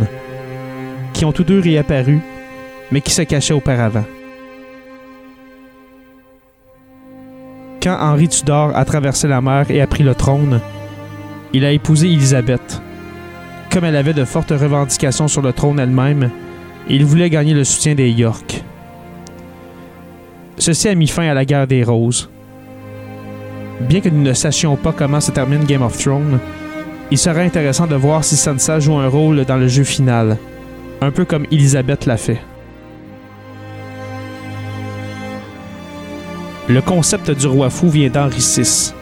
qui 1.14 1.24
ont 1.24 1.32
tous 1.32 1.44
deux 1.46 1.60
réapparu, 1.60 2.20
mais 2.92 3.02
qui 3.02 3.12
se 3.12 3.22
cachaient 3.22 3.54
auparavant. 3.54 4.06
Quand 7.82 7.98
Henri 8.02 8.28
Tudor 8.28 8.76
a 8.76 8.84
traversé 8.84 9.30
la 9.30 9.40
mer 9.40 9.72
et 9.72 9.80
a 9.80 9.88
pris 9.88 10.04
le 10.04 10.14
trône, 10.14 10.60
il 11.54 11.64
a 11.64 11.72
épousé 11.72 12.08
Élisabeth. 12.08 12.82
Comme 13.72 13.86
elle 13.86 13.96
avait 13.96 14.14
de 14.14 14.26
fortes 14.26 14.50
revendications 14.50 15.28
sur 15.28 15.44
le 15.44 15.54
trône 15.54 15.80
elle-même, 15.80 16.32
il 16.88 17.06
voulait 17.06 17.30
gagner 17.30 17.54
le 17.54 17.64
soutien 17.64 17.94
des 17.94 18.10
York. 18.10 18.64
Ceci 20.58 20.88
a 20.88 20.96
mis 20.96 21.08
fin 21.08 21.30
à 21.30 21.34
la 21.36 21.46
guerre 21.46 21.68
des 21.68 21.84
Roses. 21.84 22.30
Bien 23.82 24.02
que 24.02 24.10
nous 24.10 24.24
ne 24.24 24.34
sachions 24.34 24.76
pas 24.76 24.92
comment 24.92 25.22
se 25.22 25.32
termine 25.32 25.64
Game 25.64 25.84
of 25.84 25.98
Thrones, 25.98 26.40
il 27.12 27.18
serait 27.18 27.46
intéressant 27.46 27.88
de 27.88 27.96
voir 27.96 28.24
si 28.24 28.36
Sansa 28.36 28.80
joue 28.80 28.98
un 28.98 29.08
rôle 29.08 29.46
dans 29.46 29.58
le 29.58 29.68
jeu 29.68 29.84
final, 29.84 30.38
un 31.02 31.12
peu 31.12 31.24
comme 31.24 31.46
Elisabeth 31.52 32.06
l'a 32.06 32.18
fait. 32.18 32.42
Le 36.68 36.82
concept 36.82 37.32
du 37.32 37.48
roi 37.48 37.70
fou 37.70 37.90
vient 37.90 38.10
d'Henri 38.10 38.40
VI. 38.40 38.94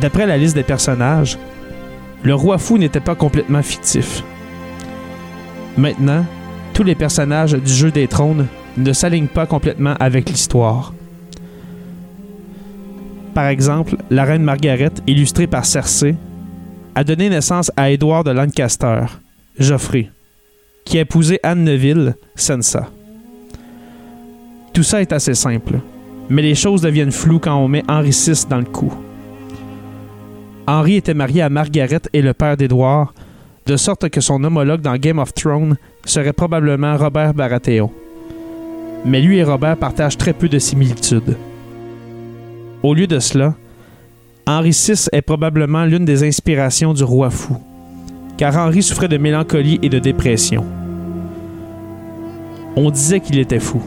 D'après 0.00 0.26
la 0.26 0.36
liste 0.36 0.54
des 0.54 0.62
personnages, 0.62 1.38
le 2.22 2.34
roi 2.34 2.58
fou 2.58 2.78
n'était 2.78 3.00
pas 3.00 3.14
complètement 3.14 3.62
fictif. 3.62 4.22
Maintenant, 5.76 6.24
tous 6.74 6.82
les 6.82 6.94
personnages 6.94 7.54
du 7.54 7.72
jeu 7.72 7.90
des 7.90 8.08
trônes 8.08 8.46
ne 8.76 8.92
s'alignent 8.92 9.28
pas 9.28 9.46
complètement 9.46 9.94
avec 10.00 10.28
l'histoire. 10.28 10.92
Par 13.34 13.46
exemple, 13.46 13.96
la 14.10 14.24
reine 14.24 14.42
Margaret, 14.42 14.90
illustrée 15.06 15.46
par 15.46 15.64
Cersei, 15.64 16.16
a 16.94 17.04
donné 17.04 17.28
naissance 17.30 17.70
à 17.76 17.90
Édouard 17.90 18.24
de 18.24 18.32
Lancaster, 18.32 19.04
Geoffrey, 19.58 20.10
qui 20.84 20.98
a 20.98 21.02
épousé 21.02 21.38
Anne 21.44 21.62
Neville, 21.62 22.16
Sansa. 22.34 22.88
Tout 24.72 24.82
ça 24.82 25.00
est 25.00 25.12
assez 25.12 25.34
simple, 25.34 25.80
mais 26.28 26.42
les 26.42 26.56
choses 26.56 26.82
deviennent 26.82 27.12
floues 27.12 27.38
quand 27.38 27.56
on 27.56 27.68
met 27.68 27.84
Henri 27.88 28.10
VI 28.10 28.46
dans 28.48 28.58
le 28.58 28.64
coup. 28.64 28.92
Henri 30.68 30.96
était 30.96 31.14
marié 31.14 31.40
à 31.40 31.48
Margaret 31.48 32.02
et 32.12 32.20
le 32.20 32.34
père 32.34 32.58
d'Édouard, 32.58 33.14
de 33.64 33.78
sorte 33.78 34.10
que 34.10 34.20
son 34.20 34.44
homologue 34.44 34.82
dans 34.82 34.98
Game 34.98 35.18
of 35.18 35.32
Thrones 35.32 35.78
serait 36.04 36.34
probablement 36.34 36.94
Robert 36.94 37.32
Baratheon. 37.32 37.90
Mais 39.06 39.22
lui 39.22 39.38
et 39.38 39.44
Robert 39.44 39.78
partagent 39.78 40.18
très 40.18 40.34
peu 40.34 40.46
de 40.46 40.58
similitudes. 40.58 41.38
Au 42.82 42.92
lieu 42.92 43.06
de 43.06 43.18
cela, 43.18 43.54
Henri 44.46 44.72
VI 44.72 45.08
est 45.10 45.22
probablement 45.22 45.86
l'une 45.86 46.04
des 46.04 46.22
inspirations 46.22 46.92
du 46.92 47.02
roi 47.02 47.30
fou, 47.30 47.56
car 48.36 48.54
Henri 48.58 48.82
souffrait 48.82 49.08
de 49.08 49.16
mélancolie 49.16 49.78
et 49.82 49.88
de 49.88 49.98
dépression. 49.98 50.66
On 52.76 52.90
disait 52.90 53.20
qu'il 53.20 53.38
était 53.38 53.58
fou. 53.58 53.80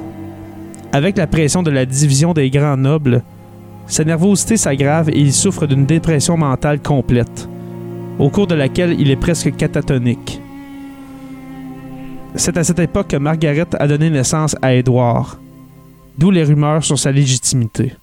Avec 0.91 1.15
la 1.15 1.27
pression 1.27 1.61
de 1.61 1.69
la 1.69 1.85
division 1.85 2.33
des 2.33 2.49
grands 2.49 2.75
nobles, 2.75 3.21
Sa 3.91 4.05
nervosité 4.05 4.55
s'aggrave 4.55 5.09
et 5.09 5.19
il 5.19 5.33
souffre 5.33 5.67
d'une 5.67 5.85
dépression 5.85 6.37
mentale 6.37 6.81
complète, 6.81 7.49
au 8.19 8.29
cours 8.29 8.47
de 8.47 8.55
laquelle 8.55 8.97
il 8.97 9.11
est 9.11 9.17
presque 9.17 9.53
catatonique. 9.57 10.41
C'est 12.35 12.55
à 12.55 12.63
cette 12.63 12.79
époque 12.79 13.09
que 13.09 13.17
Margaret 13.17 13.67
a 13.77 13.87
donné 13.89 14.09
naissance 14.09 14.55
à 14.61 14.73
Édouard, 14.73 15.41
d'où 16.17 16.31
les 16.31 16.45
rumeurs 16.45 16.85
sur 16.85 16.97
sa 16.97 17.11
légitimité. 17.11 17.93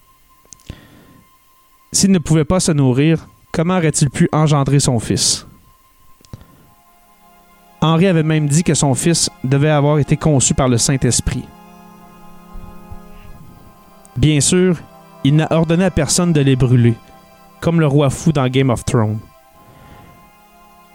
S'il 1.90 2.12
ne 2.12 2.18
pouvait 2.18 2.44
pas 2.44 2.60
se 2.60 2.72
nourrir, 2.72 3.26
comment 3.50 3.78
aurait-il 3.78 4.10
pu 4.10 4.28
engendrer 4.30 4.80
son 4.80 4.98
fils? 4.98 5.46
Henri 7.80 8.08
avait 8.08 8.22
même 8.22 8.46
dit 8.46 8.62
que 8.62 8.74
son 8.74 8.94
fils 8.94 9.30
devait 9.42 9.70
avoir 9.70 9.98
été 9.98 10.18
conçu 10.18 10.52
par 10.52 10.68
le 10.68 10.76
Saint-Esprit. 10.76 11.46
Bien 14.18 14.42
sûr, 14.42 14.76
il 15.24 15.36
n'a 15.36 15.48
ordonné 15.50 15.84
à 15.84 15.90
personne 15.90 16.32
de 16.32 16.40
les 16.40 16.56
brûler, 16.56 16.94
comme 17.60 17.80
le 17.80 17.86
roi 17.86 18.10
fou 18.10 18.32
dans 18.32 18.48
Game 18.48 18.70
of 18.70 18.84
Thrones. 18.84 19.18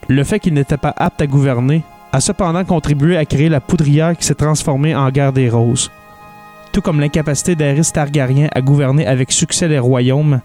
Le 0.08 0.24
fait 0.24 0.40
qu'il 0.40 0.54
n'était 0.54 0.78
pas 0.78 0.94
apte 0.98 1.22
à 1.22 1.28
gouverner 1.28 1.84
a 2.12 2.20
cependant 2.20 2.64
contribué 2.64 3.18
à 3.18 3.26
créer 3.26 3.50
la 3.50 3.62
poudrière 3.62 4.16
qui 4.16 4.26
s'est 4.26 4.36
transformée 4.36 4.96
en 4.96 5.10
guerre 5.10 5.34
des 5.34 5.50
roses. 5.50 5.92
Tout 6.72 6.82
comme 6.82 7.00
l'incapacité 7.00 7.56
d'Aerys 7.56 7.92
Targaryen 7.94 8.50
à 8.54 8.62
gouverner 8.62 9.06
avec 9.08 9.32
succès 9.32 9.68
les 9.68 9.80
royaumes 9.80 10.42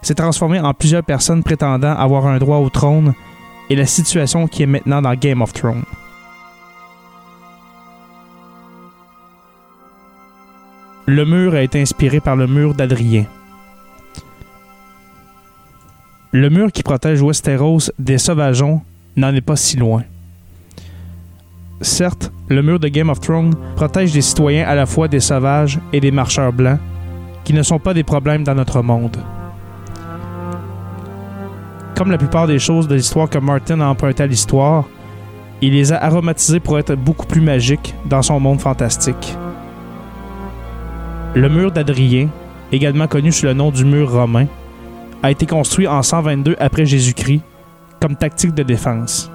s'est 0.00 0.14
transformée 0.14 0.60
en 0.60 0.74
plusieurs 0.74 1.04
personnes 1.04 1.42
prétendant 1.42 1.94
avoir 1.94 2.26
un 2.26 2.38
droit 2.38 2.58
au 2.58 2.68
trône 2.70 3.14
et 3.70 3.76
la 3.76 3.86
situation 3.86 4.48
qui 4.48 4.64
est 4.64 4.66
maintenant 4.66 5.02
dans 5.02 5.14
Game 5.14 5.42
of 5.42 5.52
Thrones. 5.52 5.84
Le 11.14 11.26
mur 11.26 11.52
a 11.52 11.60
été 11.60 11.78
inspiré 11.78 12.20
par 12.20 12.36
le 12.36 12.46
mur 12.46 12.72
d'Adrien. 12.72 13.26
Le 16.30 16.48
mur 16.48 16.72
qui 16.72 16.82
protège 16.82 17.20
Westeros 17.20 17.90
des 17.98 18.16
sauvageons 18.16 18.80
n'en 19.18 19.34
est 19.34 19.42
pas 19.42 19.56
si 19.56 19.76
loin. 19.76 20.04
Certes, 21.82 22.32
le 22.48 22.62
mur 22.62 22.80
de 22.80 22.88
Game 22.88 23.10
of 23.10 23.20
Thrones 23.20 23.54
protège 23.76 24.14
les 24.14 24.22
citoyens 24.22 24.66
à 24.66 24.74
la 24.74 24.86
fois 24.86 25.06
des 25.06 25.20
sauvages 25.20 25.78
et 25.92 26.00
des 26.00 26.10
marcheurs 26.10 26.54
blancs, 26.54 26.80
qui 27.44 27.52
ne 27.52 27.62
sont 27.62 27.78
pas 27.78 27.92
des 27.92 28.04
problèmes 28.04 28.42
dans 28.42 28.54
notre 28.54 28.80
monde. 28.80 29.18
Comme 31.94 32.10
la 32.10 32.16
plupart 32.16 32.46
des 32.46 32.58
choses 32.58 32.88
de 32.88 32.94
l'histoire 32.94 33.28
que 33.28 33.36
Martin 33.36 33.82
a 33.82 33.86
empruntées 33.86 34.22
à 34.22 34.26
l'histoire, 34.26 34.86
il 35.60 35.74
les 35.74 35.92
a 35.92 36.02
aromatisées 36.02 36.60
pour 36.60 36.78
être 36.78 36.94
beaucoup 36.94 37.26
plus 37.26 37.42
magiques 37.42 37.94
dans 38.06 38.22
son 38.22 38.40
monde 38.40 38.62
fantastique. 38.62 39.36
Le 41.34 41.48
mur 41.48 41.72
d'Adrien, 41.72 42.28
également 42.72 43.06
connu 43.06 43.32
sous 43.32 43.46
le 43.46 43.54
nom 43.54 43.70
du 43.70 43.86
mur 43.86 44.12
romain, 44.12 44.46
a 45.22 45.30
été 45.30 45.46
construit 45.46 45.88
en 45.88 46.02
122 46.02 46.56
après 46.60 46.84
Jésus-Christ 46.84 47.40
comme 48.02 48.16
tactique 48.16 48.52
de 48.52 48.62
défense. 48.62 49.30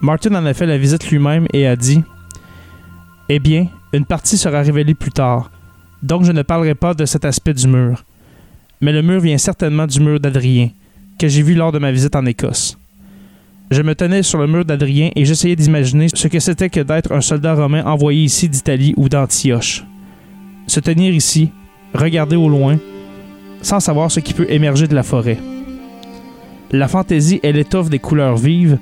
Martin 0.00 0.34
en 0.34 0.46
a 0.46 0.52
fait 0.52 0.66
la 0.66 0.78
visite 0.78 1.08
lui-même 1.08 1.46
et 1.52 1.68
a 1.68 1.76
dit 1.76 2.02
Eh 3.28 3.38
bien, 3.38 3.68
une 3.92 4.04
partie 4.04 4.36
sera 4.36 4.62
révélée 4.62 4.94
plus 4.94 5.12
tard, 5.12 5.48
donc 6.02 6.24
je 6.24 6.32
ne 6.32 6.42
parlerai 6.42 6.74
pas 6.74 6.94
de 6.94 7.04
cet 7.04 7.24
aspect 7.24 7.54
du 7.54 7.68
mur. 7.68 8.02
Mais 8.80 8.92
le 8.92 9.02
mur 9.02 9.20
vient 9.20 9.38
certainement 9.38 9.86
du 9.86 10.00
mur 10.00 10.18
d'Adrien, 10.18 10.70
que 11.20 11.28
j'ai 11.28 11.42
vu 11.42 11.54
lors 11.54 11.70
de 11.70 11.78
ma 11.78 11.92
visite 11.92 12.16
en 12.16 12.26
Écosse. 12.26 12.76
Je 13.70 13.82
me 13.82 13.94
tenais 13.94 14.22
sur 14.22 14.38
le 14.38 14.46
mur 14.46 14.64
d'Adrien 14.64 15.10
et 15.14 15.26
j'essayais 15.26 15.56
d'imaginer 15.56 16.08
ce 16.12 16.26
que 16.28 16.40
c'était 16.40 16.70
que 16.70 16.80
d'être 16.80 17.12
un 17.12 17.20
soldat 17.20 17.54
romain 17.54 17.84
envoyé 17.84 18.22
ici 18.22 18.48
d'Italie 18.48 18.94
ou 18.96 19.10
d'Antioche. 19.10 19.84
Se 20.66 20.80
tenir 20.80 21.12
ici, 21.12 21.50
regarder 21.92 22.36
au 22.36 22.48
loin, 22.48 22.78
sans 23.60 23.80
savoir 23.80 24.10
ce 24.10 24.20
qui 24.20 24.32
peut 24.32 24.46
émerger 24.48 24.86
de 24.86 24.94
la 24.94 25.02
forêt. 25.02 25.38
La 26.70 26.88
fantaisie 26.88 27.40
est 27.42 27.52
l'étoffe 27.52 27.90
des 27.90 27.98
couleurs 27.98 28.36
vives 28.36 28.78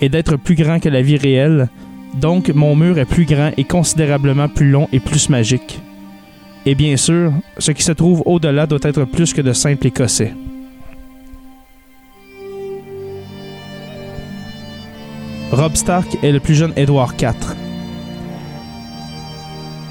et 0.00 0.08
d'être 0.08 0.36
plus 0.36 0.54
grand 0.54 0.78
que 0.78 0.88
la 0.88 1.02
vie 1.02 1.16
réelle, 1.16 1.68
donc 2.14 2.48
mon 2.54 2.76
mur 2.76 2.98
est 2.98 3.04
plus 3.06 3.24
grand 3.24 3.50
et 3.56 3.64
considérablement 3.64 4.48
plus 4.48 4.70
long 4.70 4.88
et 4.92 5.00
plus 5.00 5.30
magique. 5.30 5.80
Et 6.64 6.76
bien 6.76 6.96
sûr, 6.96 7.32
ce 7.58 7.72
qui 7.72 7.82
se 7.82 7.92
trouve 7.92 8.22
au-delà 8.24 8.66
doit 8.66 8.78
être 8.82 9.04
plus 9.04 9.32
que 9.32 9.40
de 9.40 9.52
simples 9.52 9.88
Écossais. 9.88 10.34
Rob 15.50 15.76
Stark 15.76 16.18
est 16.22 16.30
le 16.30 16.40
plus 16.40 16.54
jeune 16.54 16.74
Édouard 16.76 17.14
IV. 17.18 17.32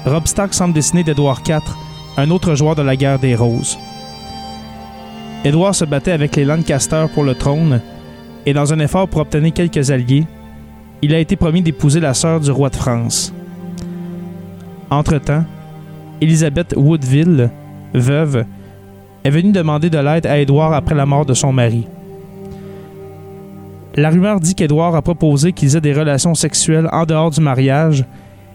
Rob 0.06 0.26
Stark 0.28 0.54
semble 0.54 0.72
dessiner 0.72 1.02
d'Édouard 1.02 1.42
IV, 1.44 1.58
un 2.16 2.30
autre 2.30 2.54
joueur 2.54 2.76
de 2.76 2.82
la 2.82 2.94
guerre 2.94 3.18
des 3.18 3.34
Roses. 3.34 3.76
Édouard 5.44 5.74
se 5.74 5.84
battait 5.84 6.12
avec 6.12 6.36
les 6.36 6.44
Lancaster 6.44 7.06
pour 7.12 7.24
le 7.24 7.34
trône, 7.34 7.80
et 8.46 8.52
dans 8.52 8.72
un 8.72 8.78
effort 8.78 9.08
pour 9.08 9.20
obtenir 9.20 9.52
quelques 9.52 9.90
alliés, 9.90 10.26
il 11.02 11.12
a 11.12 11.18
été 11.18 11.34
promis 11.34 11.60
d'épouser 11.62 11.98
la 11.98 12.14
sœur 12.14 12.38
du 12.38 12.52
roi 12.52 12.70
de 12.70 12.76
France. 12.76 13.34
Entre-temps, 14.90 15.44
Elizabeth 16.20 16.74
Woodville, 16.76 17.50
veuve, 17.94 18.44
est 19.24 19.30
venue 19.30 19.50
demander 19.50 19.90
de 19.90 19.98
l'aide 19.98 20.26
à 20.26 20.38
Édouard 20.38 20.72
après 20.72 20.94
la 20.94 21.04
mort 21.04 21.26
de 21.26 21.34
son 21.34 21.52
mari. 21.52 21.88
La 23.98 24.10
rumeur 24.10 24.38
dit 24.38 24.54
qu'Édouard 24.54 24.94
a 24.94 25.02
proposé 25.02 25.52
qu'ils 25.52 25.74
aient 25.74 25.80
des 25.80 25.92
relations 25.92 26.36
sexuelles 26.36 26.88
en 26.92 27.04
dehors 27.04 27.32
du 27.32 27.40
mariage, 27.40 28.04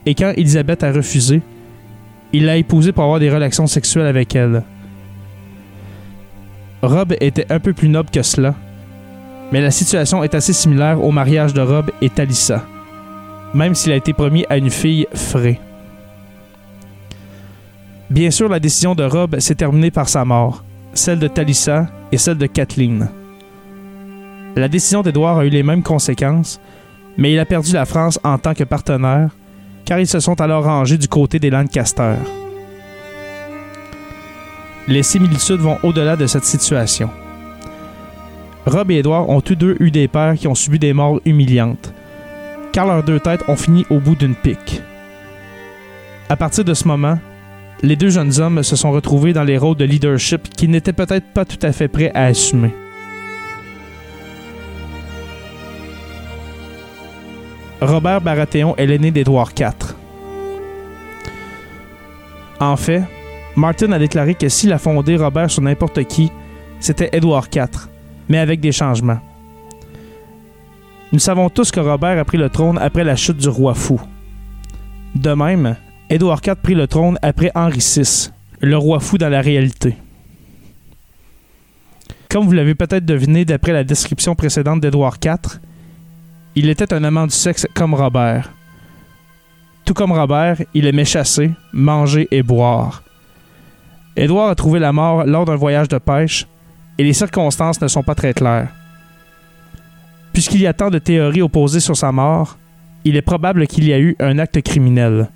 et 0.06 0.16
quand 0.16 0.32
Elisabeth 0.38 0.84
a 0.84 0.94
refusé, 0.94 1.42
il 2.32 2.46
l'a 2.46 2.56
épousée 2.56 2.94
pour 2.94 3.04
avoir 3.04 3.20
des 3.20 3.30
relations 3.30 3.68
sexuelles 3.68 4.06
avec 4.06 4.38
elle. 4.38 4.64
Rob 6.82 7.14
était 7.20 7.52
un 7.52 7.60
peu 7.60 7.74
plus 7.74 7.90
noble 7.90 8.10
que 8.10 8.22
cela, 8.22 8.56
mais 9.52 9.60
la 9.60 9.72
situation 9.72 10.24
est 10.24 10.34
assez 10.34 10.54
similaire 10.54 11.04
au 11.04 11.12
mariage 11.12 11.54
de 11.54 11.60
Rob 11.60 11.92
et 12.02 12.10
Talissa, 12.10 12.64
même 13.54 13.76
s'il 13.76 13.92
a 13.92 13.98
été 13.98 14.14
promis 14.14 14.46
à 14.50 14.56
une 14.56 14.70
fille 14.70 15.08
Frey. 15.14 15.60
Bien 18.10 18.32
sûr, 18.32 18.48
la 18.48 18.62
décision 18.62 18.96
de 18.96 19.04
Rob 19.04 19.38
s'est 19.40 19.56
terminée 19.56 19.92
par 19.92 20.08
sa 20.08 20.24
mort, 20.24 20.64
celle 20.94 21.20
de 21.20 21.28
Talissa 21.28 21.88
et 22.14 22.18
celle 22.18 22.38
de 22.38 22.46
Kathleen. 22.46 23.10
La 24.56 24.68
décision 24.68 25.02
d'Édouard 25.02 25.40
a 25.40 25.46
eu 25.46 25.50
les 25.50 25.64
mêmes 25.64 25.82
conséquences, 25.82 26.62
mais 27.18 27.34
il 27.34 27.40
a 27.40 27.46
perdu 27.46 27.74
la 27.74 27.86
France 27.86 28.20
en 28.24 28.38
tant 28.38 28.54
que 28.54 28.64
partenaire, 28.64 29.32
car 29.84 30.00
ils 30.00 30.08
se 30.08 30.20
sont 30.20 30.40
alors 30.42 30.66
rangés 30.66 31.00
du 31.00 31.08
côté 31.08 31.40
des 31.40 31.50
Lancaster. 31.50 32.16
Les 34.88 35.02
similitudes 35.02 35.60
vont 35.60 35.80
au-delà 35.82 36.16
de 36.16 36.28
cette 36.28 36.44
situation. 36.44 37.10
Rob 38.68 38.92
et 38.92 38.98
Édouard 38.98 39.28
ont 39.30 39.42
tous 39.42 39.56
deux 39.56 39.76
eu 39.80 39.90
des 39.90 40.08
pères 40.08 40.36
qui 40.36 40.48
ont 40.48 40.56
subi 40.56 40.78
des 40.78 40.94
morts 40.94 41.20
humiliantes, 41.26 41.92
car 42.72 42.86
leurs 42.86 43.04
deux 43.04 43.20
têtes 43.20 43.44
ont 43.48 43.56
fini 43.56 43.86
au 43.90 44.00
bout 44.00 44.16
d'une 44.16 44.36
pique. 44.36 44.84
À 46.30 46.36
partir 46.36 46.64
de 46.64 46.76
ce 46.76 46.88
moment, 46.88 47.18
les 47.82 47.96
deux 47.96 48.10
jeunes 48.10 48.40
hommes 48.40 48.62
se 48.62 48.76
sont 48.76 48.92
retrouvés 48.92 49.34
dans 49.34 49.44
les 49.44 49.58
rôles 49.58 49.78
de 49.78 49.86
leadership 49.86 50.48
qu'ils 50.50 50.70
n'étaient 50.70 50.94
peut-être 50.94 51.34
pas 51.34 51.44
tout 51.44 51.60
à 51.64 51.72
fait 51.72 51.88
prêts 51.88 52.12
à 52.14 52.26
assumer. 52.26 52.74
Robert 57.86 58.22
Baratheon 58.22 58.76
est 58.78 58.86
l'aîné 58.86 59.12
d'Édouard 59.12 59.52
IV. 59.60 59.74
En 62.62 62.78
fait, 62.78 63.04
Martin 63.58 63.92
a 63.92 64.00
déclaré 64.00 64.36
que 64.36 64.48
s'il 64.48 64.72
a 64.72 64.78
fondé 64.78 65.18
Robert 65.18 65.52
sur 65.52 65.62
n'importe 65.62 66.02
qui, 66.06 66.32
c'était 66.80 67.10
Édouard 67.12 67.48
IV, 67.54 67.90
mais 68.30 68.38
avec 68.38 68.62
des 68.62 68.72
changements. 68.72 69.20
Nous 71.12 71.20
savons 71.20 71.50
tous 71.50 71.72
que 71.72 71.82
Robert 71.82 72.18
a 72.18 72.24
pris 72.24 72.38
le 72.38 72.50
trône 72.50 72.78
après 72.78 73.04
la 73.04 73.18
chute 73.18 73.38
du 73.38 73.50
roi 73.50 73.74
fou. 73.74 74.00
De 75.14 75.34
même, 75.34 75.76
Édouard 76.10 76.40
IV 76.46 76.56
prit 76.56 76.76
le 76.76 76.88
trône 76.88 77.20
après 77.22 77.52
Henri 77.54 77.80
VI, 77.80 78.30
le 78.62 78.78
roi 78.78 79.02
fou 79.02 79.18
dans 79.18 79.30
la 79.30 79.42
réalité. 79.42 79.98
Comme 82.30 82.46
vous 82.46 82.54
l'avez 82.54 82.76
peut-être 82.76 83.06
deviné 83.06 83.44
d'après 83.44 83.74
la 83.74 83.84
description 83.84 84.36
précédente 84.36 84.80
d'Édouard 84.80 85.18
IV, 85.24 85.60
il 86.56 86.70
était 86.70 86.94
un 86.94 87.04
amant 87.04 87.26
du 87.26 87.36
sexe 87.36 87.68
comme 87.74 87.94
Robert. 87.94 88.52
Tout 89.86 89.94
comme 89.94 90.12
Robert, 90.12 90.58
il 90.74 90.86
aimait 90.86 91.06
chasser, 91.06 91.52
manger 91.72 92.28
et 92.32 92.44
boire. 92.44 93.04
Édouard 94.16 94.50
a 94.50 94.56
trouvé 94.56 94.80
la 94.80 94.94
mort 94.94 95.26
lors 95.26 95.46
d'un 95.46 95.56
voyage 95.56 95.88
de 95.88 95.98
pêche 95.98 96.48
et 96.98 97.04
les 97.04 97.14
circonstances 97.14 97.82
ne 97.82 97.88
sont 97.88 98.04
pas 98.04 98.16
très 98.16 98.34
claires. 98.34 98.70
Puisqu'il 100.32 100.62
y 100.62 100.68
a 100.68 100.74
tant 100.74 100.90
de 100.90 101.00
théories 101.00 101.42
opposées 101.42 101.80
sur 101.80 101.98
sa 101.98 102.12
mort, 102.12 102.58
il 103.04 103.16
est 103.16 103.22
probable 103.22 103.68
qu'il 103.68 103.88
y 103.88 103.94
a 103.94 104.00
eu 104.00 104.16
un 104.20 104.40
acte 104.40 104.62
criminel. 104.62 105.30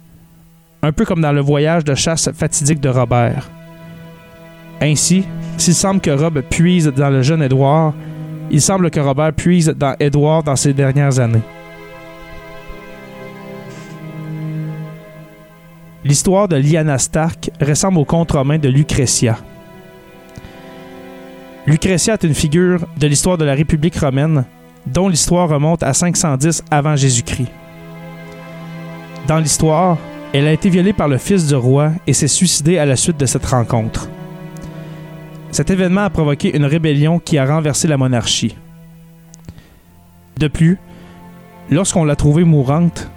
Un 0.83 0.91
peu 0.91 1.05
comme 1.05 1.21
dans 1.21 1.31
le 1.31 1.41
voyage 1.41 1.83
de 1.83 1.95
chasse 1.95 2.29
fatidique 2.31 2.79
de 2.79 2.89
Robert. 2.89 3.49
Ainsi, 4.79 5.25
s'il 5.57 5.73
semble 5.73 5.99
que 5.99 6.11
Rob 6.11 6.41
puise 6.41 6.87
dans 6.87 7.09
le 7.09 7.23
jeune 7.23 7.41
Édouard, 7.41 7.93
il 8.51 8.61
semble 8.61 8.89
que 8.89 8.99
Robert 8.99 9.33
puise 9.33 9.73
dans 9.75 9.95
Édouard 9.99 10.43
dans 10.43 10.55
ses 10.55 10.73
dernières 10.73 11.19
années. 11.19 11.41
L'histoire 16.03 16.47
de 16.47 16.55
Lyanna 16.55 16.97
Stark 16.97 17.51
ressemble 17.59 17.97
au 17.97 18.05
conte 18.05 18.31
romain 18.31 18.57
de 18.57 18.69
Lucretia. 18.69 19.37
Lucretia 21.65 22.13
est 22.13 22.23
une 22.23 22.33
figure 22.33 22.79
de 22.97 23.07
l'histoire 23.07 23.37
de 23.37 23.43
la 23.43 23.53
République 23.53 23.97
romaine 23.97 24.45
dont 24.85 25.09
l'histoire 25.09 25.49
remonte 25.49 25.83
à 25.83 25.93
510 25.93 26.63
avant 26.71 26.95
Jésus-Christ. 26.95 27.49
Dans 29.27 29.39
l'histoire, 29.39 29.97
elle 30.33 30.47
a 30.47 30.53
été 30.53 30.69
violée 30.69 30.93
par 30.93 31.09
le 31.09 31.17
fils 31.17 31.47
du 31.47 31.55
roi 31.55 31.91
et 32.05 32.13
s'est 32.13 32.29
suicidée 32.29 32.77
à 32.77 32.85
la 32.85 32.95
suite 32.95 33.17
de 33.17 33.25
cette 33.25 33.45
rencontre. 33.45 34.07
Cet 35.51 35.69
événement 35.69 36.01
a 36.01 36.09
provoqué 36.09 36.55
une 36.55 36.65
rébellion 36.65 37.19
qui 37.19 37.37
a 37.37 37.45
renversé 37.45 37.87
la 37.87 37.97
monarchie. 37.97 38.55
De 40.37 40.47
plus, 40.47 40.77
lorsqu'on 41.69 42.05
l'a 42.05 42.15
trouvée 42.15 42.43
mourante, 42.43 43.09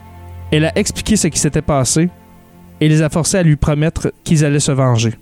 elle 0.50 0.64
a 0.64 0.76
expliqué 0.78 1.16
ce 1.16 1.28
qui 1.28 1.38
s'était 1.38 1.62
passé 1.62 2.08
et 2.80 2.88
les 2.88 3.02
a 3.02 3.08
forcés 3.08 3.38
à 3.38 3.42
lui 3.42 3.56
promettre 3.56 4.12
qu'ils 4.24 4.44
allaient 4.44 4.58
se 4.60 4.72
venger. 4.72 5.14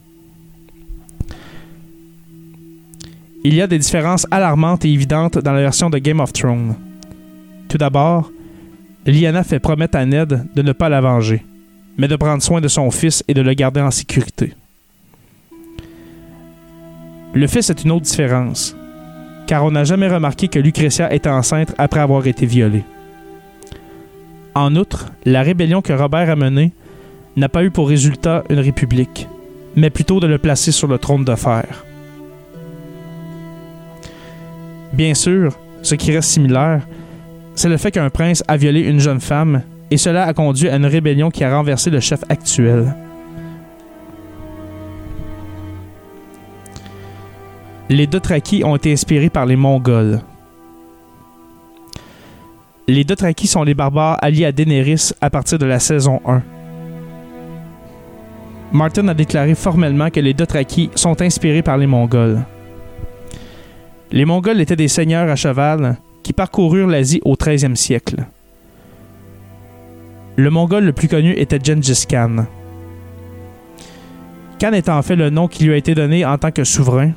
Il 3.44 3.54
y 3.54 3.62
a 3.62 3.66
des 3.66 3.78
différences 3.78 4.26
alarmantes 4.30 4.84
et 4.84 4.92
évidentes 4.92 5.38
dans 5.38 5.52
la 5.52 5.60
version 5.60 5.90
de 5.90 5.98
Game 5.98 6.20
of 6.20 6.32
Thrones. 6.32 6.76
Tout 7.68 7.78
d'abord, 7.78 8.30
Lyanna 9.06 9.44
fait 9.44 9.60
promettre 9.60 9.96
à 9.96 10.04
Ned 10.04 10.46
de 10.54 10.62
ne 10.62 10.72
pas 10.72 10.88
la 10.88 11.00
venger, 11.00 11.44
mais 11.96 12.08
de 12.08 12.16
prendre 12.16 12.42
soin 12.42 12.60
de 12.60 12.68
son 12.68 12.90
fils 12.90 13.24
et 13.28 13.34
de 13.34 13.42
le 13.42 13.54
garder 13.54 13.80
en 13.80 13.90
sécurité. 13.90 14.54
Le 17.34 17.46
fils 17.46 17.68
est 17.68 17.84
une 17.84 17.90
autre 17.90 18.06
différence, 18.06 18.74
car 19.46 19.64
on 19.64 19.70
n'a 19.70 19.84
jamais 19.84 20.08
remarqué 20.08 20.48
que 20.48 20.58
Lucretia 20.58 21.12
était 21.12 21.28
enceinte 21.28 21.74
après 21.76 22.00
avoir 22.00 22.26
été 22.26 22.46
violée. 22.46 22.84
En 24.54 24.74
outre, 24.76 25.06
la 25.24 25.42
rébellion 25.42 25.82
que 25.82 25.92
Robert 25.92 26.30
a 26.30 26.36
menée 26.36 26.72
n'a 27.36 27.48
pas 27.48 27.64
eu 27.64 27.70
pour 27.70 27.88
résultat 27.88 28.44
une 28.48 28.58
république, 28.58 29.28
mais 29.76 29.90
plutôt 29.90 30.20
de 30.20 30.26
le 30.26 30.38
placer 30.38 30.72
sur 30.72 30.88
le 30.88 30.98
trône 30.98 31.24
de 31.24 31.34
fer. 31.34 31.84
Bien 34.92 35.14
sûr, 35.14 35.56
ce 35.82 35.94
qui 35.94 36.12
reste 36.12 36.30
similaire, 36.30 36.80
c'est 37.54 37.68
le 37.68 37.76
fait 37.76 37.90
qu'un 37.90 38.10
prince 38.10 38.42
a 38.48 38.56
violé 38.56 38.80
une 38.80 39.00
jeune 39.00 39.20
femme, 39.20 39.62
et 39.90 39.96
cela 39.96 40.24
a 40.24 40.32
conduit 40.32 40.68
à 40.68 40.76
une 40.76 40.86
rébellion 40.86 41.30
qui 41.30 41.44
a 41.44 41.54
renversé 41.54 41.90
le 41.90 42.00
chef 42.00 42.20
actuel. 42.28 42.94
Les 47.90 48.06
Dothraki 48.06 48.64
ont 48.64 48.76
été 48.76 48.92
inspirés 48.92 49.30
par 49.30 49.46
les 49.46 49.56
Mongols. 49.56 50.20
Les 52.86 53.02
Dothraki 53.04 53.46
sont 53.46 53.62
les 53.62 53.72
barbares 53.72 54.18
alliés 54.20 54.44
à 54.44 54.52
Daenerys 54.52 55.12
à 55.22 55.30
partir 55.30 55.58
de 55.58 55.64
la 55.64 55.78
saison 55.78 56.20
1. 56.26 56.42
Martin 58.72 59.08
a 59.08 59.14
déclaré 59.14 59.54
formellement 59.54 60.10
que 60.10 60.20
les 60.20 60.34
Dothraki 60.34 60.90
sont 60.94 61.22
inspirés 61.22 61.62
par 61.62 61.78
les 61.78 61.86
Mongols. 61.86 62.44
Les 64.12 64.26
Mongols 64.26 64.60
étaient 64.60 64.76
des 64.76 64.88
seigneurs 64.88 65.30
à 65.30 65.36
cheval 65.36 65.96
qui 66.22 66.34
parcoururent 66.34 66.88
l'Asie 66.88 67.22
au 67.24 67.36
13e 67.36 67.74
siècle. 67.74 68.26
Le 70.36 70.50
Mongol 70.50 70.84
le 70.84 70.92
plus 70.92 71.08
connu 71.08 71.32
était 71.32 71.58
Gengis 71.58 72.04
Khan. 72.06 72.44
Khan 74.60 74.72
est 74.72 74.90
en 74.90 75.00
fait 75.00 75.16
le 75.16 75.30
nom 75.30 75.48
qui 75.48 75.64
lui 75.64 75.72
a 75.72 75.76
été 75.76 75.94
donné 75.94 76.24
en 76.26 76.36
tant 76.36 76.50
que 76.50 76.64
souverain, 76.64 77.12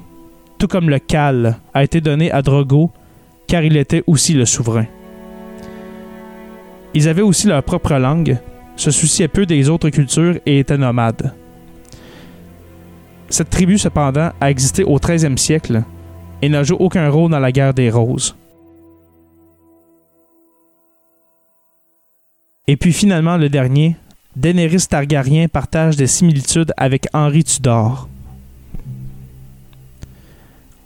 tout 0.62 0.68
comme 0.68 0.92
le 0.92 1.00
Kal 1.00 1.58
a 1.74 1.84
été 1.84 2.02
donné 2.02 2.32
à 2.32 2.44
Drogo, 2.44 2.92
car 3.48 3.64
il 3.64 3.78
était 3.78 4.04
aussi 4.06 4.36
le 4.36 4.46
souverain. 4.46 4.86
Ils 6.94 7.10
avaient 7.10 7.24
aussi 7.24 7.48
leur 7.48 7.64
propre 7.64 7.96
langue, 7.96 8.38
se 8.76 8.92
souciaient 8.92 9.28
peu 9.28 9.48
des 9.48 9.70
autres 9.70 9.90
cultures 9.90 10.38
et 10.46 10.60
étaient 10.60 10.78
nomades. 10.78 11.34
Cette 13.28 13.50
tribu, 13.50 13.80
cependant, 13.80 14.34
a 14.40 14.52
existé 14.52 14.84
au 14.84 15.00
13e 15.00 15.36
siècle 15.36 15.82
et 16.44 16.50
n'a 16.50 16.62
joué 16.62 16.78
aucun 16.80 17.10
rôle 17.10 17.32
dans 17.32 17.40
la 17.40 17.52
guerre 17.52 17.74
des 17.74 17.90
Roses. 17.90 18.36
Et 22.68 22.78
puis 22.78 22.94
finalement, 22.94 23.38
le 23.38 23.50
dernier, 23.50 23.96
Daenerys 24.36 24.86
Targaryen 24.88 25.48
partage 25.48 25.96
des 25.96 26.06
similitudes 26.06 26.72
avec 26.78 27.08
Henri 27.14 27.44
Tudor. 27.44 28.08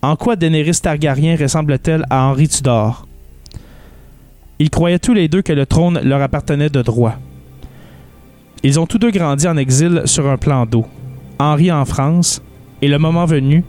En 0.06 0.16
quoi 0.16 0.36
Daenerys 0.36 0.82
Targaryen 0.84 1.36
ressemble-t-elle 1.36 2.06
à 2.12 2.28
Henri 2.28 2.48
Tudor? 2.48 3.08
Ils 4.60 4.70
croyaient 4.70 5.00
tous 5.00 5.16
les 5.16 5.28
deux 5.28 5.42
que 5.42 5.52
le 5.52 5.66
trône 5.66 6.00
leur 6.04 6.22
appartenait 6.22 6.70
de 6.70 6.84
droit. 6.84 7.16
Ils 8.62 8.80
ont 8.80 8.86
tous 8.86 9.00
deux 9.00 9.10
grandi 9.10 9.48
en 9.48 9.58
exil 9.58 10.04
sur 10.06 10.30
un 10.30 10.38
plan 10.38 10.68
d'eau. 10.68 10.86
Henri 11.40 11.72
en 11.72 11.86
France, 11.86 12.44
et 12.84 12.88
le 12.88 13.00
moment 13.00 13.26
venu, 13.26 13.64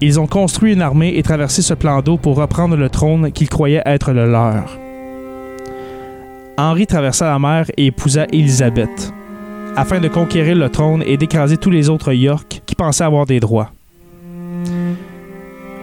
ils 0.00 0.20
ont 0.20 0.28
construit 0.28 0.72
une 0.72 0.82
armée 0.82 1.16
et 1.16 1.22
traversé 1.24 1.62
ce 1.62 1.74
plan 1.74 2.00
d'eau 2.00 2.16
pour 2.16 2.36
reprendre 2.36 2.76
le 2.76 2.88
trône 2.88 3.32
qu'ils 3.32 3.48
croyaient 3.48 3.82
être 3.84 4.12
le 4.12 4.30
leur. 4.30 4.78
Henri 6.58 6.86
traversa 6.86 7.26
la 7.26 7.40
mer 7.40 7.66
et 7.76 7.86
épousa 7.86 8.26
Élisabeth, 8.30 9.12
afin 9.74 9.98
de 9.98 10.06
conquérir 10.06 10.54
le 10.54 10.68
trône 10.68 11.02
et 11.04 11.16
d'écraser 11.16 11.56
tous 11.56 11.70
les 11.70 11.88
autres 11.88 12.12
York 12.12 12.62
qui 12.66 12.76
pensaient 12.76 13.02
avoir 13.02 13.26
des 13.26 13.40
droits. 13.40 13.72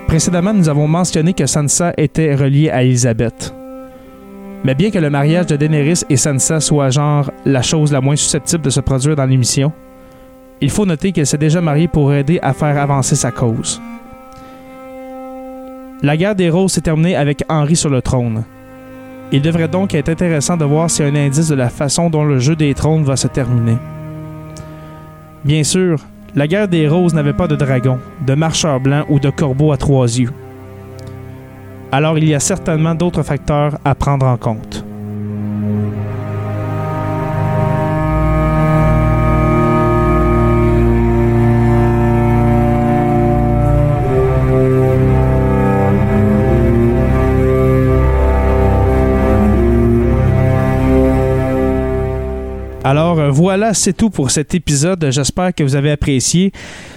Précédemment, 0.10 0.56
nous 0.56 0.67
avons 0.67 0.88
mentionné 0.88 1.34
que 1.34 1.45
Sansa 1.45 1.93
était 1.95 2.34
reliée 2.34 2.72
à 2.72 2.82
Élisabeth. 2.82 3.54
Mais 4.63 4.74
bien 4.74 4.89
que 4.89 4.98
le 4.98 5.12
mariage 5.12 5.45
de 5.45 5.56
Daenerys 5.56 6.02
et 6.10 6.17
Sansa 6.17 6.60
soit 6.60 6.89
genre 6.89 7.30
la 7.45 7.62
chose 7.62 7.91
la 7.91 8.02
moins 8.02 8.15
susceptible 8.15 8.63
de 8.63 8.72
se 8.72 8.80
produire 8.80 9.15
dans 9.15 9.28
l'émission, 9.28 9.72
il 10.62 10.72
faut 10.72 10.88
noter 10.88 11.12
qu'elle 11.12 11.28
s'est 11.28 11.38
déjà 11.38 11.62
mariée 11.62 11.88
pour 11.88 12.12
aider 12.12 12.39
à 12.41 12.54
faire 12.54 12.76
avancer 12.82 13.15
sa 13.15 13.30
cause. 13.30 13.80
La 16.02 16.17
guerre 16.17 16.34
des 16.34 16.50
Roses 16.50 16.72
s'est 16.72 16.82
terminée 16.82 17.15
avec 17.15 17.43
Henri 17.48 17.76
sur 17.76 17.91
le 17.91 18.02
trône. 18.02 18.45
Il 19.32 19.43
devrait 19.43 19.67
donc 19.67 19.93
être 19.93 20.10
intéressant 20.10 20.58
de 20.58 20.65
voir 20.65 20.89
si 20.89 21.04
un 21.04 21.13
indice 21.13 21.50
de 21.50 21.56
la 21.56 21.69
façon 21.69 22.10
dont 22.10 22.26
le 22.26 22.39
jeu 22.39 22.56
des 22.56 22.74
trônes 22.74 23.04
va 23.04 23.15
se 23.15 23.28
terminer. 23.28 23.78
Bien 25.45 25.63
sûr, 25.63 26.00
la 26.36 26.48
guerre 26.48 26.68
des 26.68 26.88
Roses 26.88 27.13
n'avait 27.13 27.34
pas 27.34 27.48
de 27.48 27.56
dragon, 27.56 28.00
de 28.26 28.34
marcheur 28.36 28.80
blanc 28.80 29.06
ou 29.10 29.20
de 29.20 29.30
corbeau 29.30 29.72
à 29.72 29.78
trois 29.78 30.06
yeux. 30.06 30.32
Alors 31.92 32.18
il 32.18 32.28
y 32.28 32.36
a 32.36 32.39
certainement 32.39 32.96
d'autres 32.96 33.24
facteurs 33.24 33.78
à 33.84 33.96
prendre 33.96 34.26
en 34.26 34.38
compte. 34.38 34.86
Voilà, 53.30 53.74
c'est 53.74 53.94
tout 53.94 54.10
pour 54.10 54.32
cet 54.32 54.56
épisode. 54.56 55.08
J'espère 55.12 55.54
que 55.54 55.63
vous 55.63 55.76
avez 55.76 55.92
apprécié. 55.92 56.52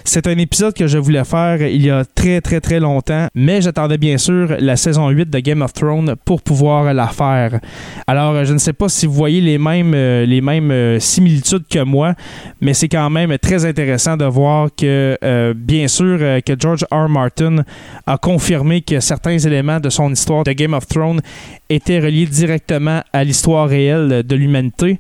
C'est 0.04 0.26
un 0.26 0.38
épisode 0.38 0.74
que 0.74 0.86
je 0.86 0.98
voulais 0.98 1.24
faire 1.24 1.62
il 1.62 1.84
y 1.84 1.90
a 1.90 2.04
très 2.04 2.40
très 2.40 2.60
très 2.60 2.80
longtemps, 2.80 3.28
mais 3.34 3.60
j'attendais 3.60 3.98
bien 3.98 4.18
sûr 4.18 4.56
la 4.58 4.76
saison 4.76 5.08
8 5.08 5.30
de 5.30 5.38
Game 5.38 5.62
of 5.62 5.72
Thrones 5.72 6.16
pour 6.24 6.42
pouvoir 6.42 6.92
la 6.94 7.08
faire. 7.08 7.60
Alors 8.06 8.34
euh, 8.34 8.44
je 8.44 8.52
ne 8.52 8.58
sais 8.58 8.72
pas 8.72 8.88
si 8.88 9.06
vous 9.06 9.12
voyez 9.12 9.40
les 9.40 9.58
mêmes, 9.58 9.92
euh, 9.94 10.26
les 10.26 10.40
mêmes 10.40 10.98
similitudes 10.98 11.64
que 11.70 11.82
moi, 11.84 12.14
mais 12.60 12.74
c'est 12.74 12.88
quand 12.88 13.10
même 13.10 13.36
très 13.38 13.64
intéressant 13.64 14.16
de 14.16 14.24
voir 14.24 14.68
que 14.76 15.18
bien 15.54 15.88
sûr 15.88 16.18
que 16.44 16.54
George 16.58 16.84
R. 16.90 17.08
Martin 17.08 17.64
a 18.06 18.18
confirmé 18.18 18.80
que 18.80 19.00
certains 19.00 19.38
éléments 19.38 19.80
de 19.80 19.90
son 19.90 20.10
histoire 20.12 20.44
de 20.44 20.52
Game 20.52 20.74
of 20.74 20.86
Thrones 20.86 21.20
étaient 21.68 22.00
reliés 22.00 22.26
directement 22.26 23.02
à 23.12 23.24
l'histoire 23.24 23.68
réelle 23.68 24.22
de 24.24 24.36
l'humanité. 24.36 24.98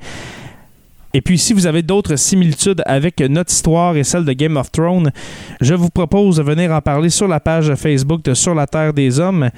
Et 1.14 1.20
puis, 1.20 1.38
si 1.38 1.52
vous 1.52 1.66
avez 1.66 1.82
d'autres 1.82 2.16
similitudes 2.16 2.82
avec 2.86 3.20
notre 3.20 3.52
histoire 3.52 3.96
et 3.96 4.04
celle 4.04 4.24
de 4.24 4.32
Game 4.32 4.56
of 4.56 4.72
Thrones, 4.72 5.12
je 5.60 5.74
vous 5.74 5.90
propose 5.90 6.36
de 6.36 6.42
venir 6.42 6.72
en 6.72 6.80
parler 6.80 7.10
sur 7.10 7.28
la 7.28 7.40
page 7.40 7.74
Facebook 7.74 8.22
de 8.22 8.34
Sur 8.34 8.54
la 8.54 8.66
Terre 8.66 8.92
des 8.94 9.20
Hommes. 9.20 9.50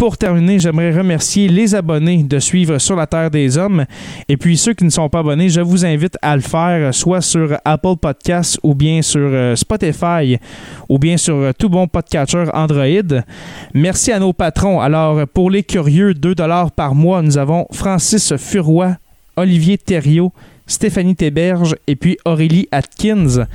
Pour 0.00 0.16
terminer, 0.16 0.58
j'aimerais 0.58 0.96
remercier 0.96 1.46
les 1.46 1.74
abonnés 1.74 2.22
de 2.22 2.38
suivre 2.38 2.78
Sur 2.78 2.96
la 2.96 3.06
Terre 3.06 3.30
des 3.30 3.58
Hommes. 3.58 3.84
Et 4.30 4.38
puis 4.38 4.56
ceux 4.56 4.72
qui 4.72 4.84
ne 4.84 4.88
sont 4.88 5.10
pas 5.10 5.18
abonnés, 5.18 5.50
je 5.50 5.60
vous 5.60 5.84
invite 5.84 6.16
à 6.22 6.34
le 6.36 6.40
faire 6.40 6.94
soit 6.94 7.20
sur 7.20 7.58
Apple 7.66 7.96
Podcasts 8.00 8.58
ou 8.62 8.74
bien 8.74 9.02
sur 9.02 9.28
euh, 9.30 9.54
Spotify 9.56 10.38
ou 10.88 10.98
bien 10.98 11.18
sur 11.18 11.36
euh, 11.36 11.52
tout 11.52 11.68
bon 11.68 11.86
podcatcher 11.86 12.46
Android. 12.54 13.20
Merci 13.74 14.10
à 14.10 14.18
nos 14.18 14.32
patrons. 14.32 14.80
Alors, 14.80 15.28
pour 15.28 15.50
les 15.50 15.62
curieux, 15.62 16.14
2 16.14 16.34
par 16.74 16.94
mois, 16.94 17.20
nous 17.20 17.36
avons 17.36 17.66
Francis 17.70 18.34
Furoy, 18.38 18.96
Olivier 19.36 19.76
Thériault, 19.76 20.32
Stéphanie 20.70 21.16
Théberge 21.16 21.74
et 21.86 21.96
puis 21.96 22.16
Aurélie 22.24 22.68
Atkins. 22.70 23.46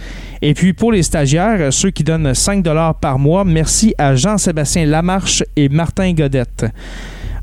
Et 0.41 0.53
puis 0.53 0.73
pour 0.73 0.91
les 0.91 1.01
stagiaires, 1.01 1.71
ceux 1.71 1.89
qui 1.89 2.03
donnent 2.03 2.33
5 2.33 2.63
par 2.99 3.17
mois, 3.17 3.45
merci 3.45 3.95
à 3.97 4.15
Jean-Sébastien 4.15 4.85
Lamarche 4.85 5.43
et 5.55 5.69
Martin 5.69 6.11
Godette. 6.13 6.65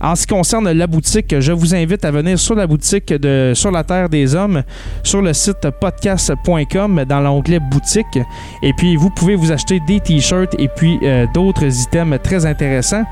En 0.02 0.16
ce 0.16 0.26
qui 0.26 0.35
concerne 0.35 0.70
la 0.70 0.87
boutique, 0.88 1.38
je 1.38 1.52
vous 1.52 1.74
invite 1.74 2.04
à 2.04 2.11
venir 2.11 2.37
sur 2.38 2.56
la 2.56 2.66
boutique 2.66 3.12
de 3.14 3.52
Sur 3.54 3.70
la 3.70 3.85
Terre 3.85 4.08
des 4.08 4.35
Hommes, 4.35 4.64
sur 5.04 5.22
le 5.22 5.32
site 5.32 5.70
podcast.com 5.80 7.04
dans 7.08 7.20
l'onglet 7.20 7.61
boutique. 7.61 8.18
Et 8.64 8.72
puis, 8.76 8.96
vous 8.96 9.11
pouvez 9.11 9.37
vous 9.37 9.52
acheter 9.52 9.80
des 9.87 10.00
t-shirts 10.00 10.56
et 10.58 10.68
puis 10.68 10.98
euh, 11.04 11.26
d'autres 11.32 11.64
items 11.64 12.18
très 12.20 12.44
intéressants. 12.44 13.04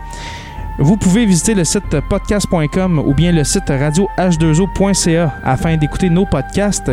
Vous 0.83 0.97
pouvez 0.97 1.27
visiter 1.27 1.55
le 1.55 1.63
site 1.63 2.01
podcast.com 2.09 3.03
ou 3.05 3.13
bien 3.13 3.33
le 3.33 3.45
site 3.45 3.69
radioh2o.ca 3.69 5.35
afin 5.45 5.77
d'écouter 5.77 6.09
nos 6.09 6.25
podcasts. 6.25 6.91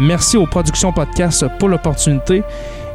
Merci 0.00 0.36
aux 0.36 0.46
productions 0.46 0.92
podcast 0.92 1.44
pour 1.60 1.68
l'opportunité. 1.68 2.42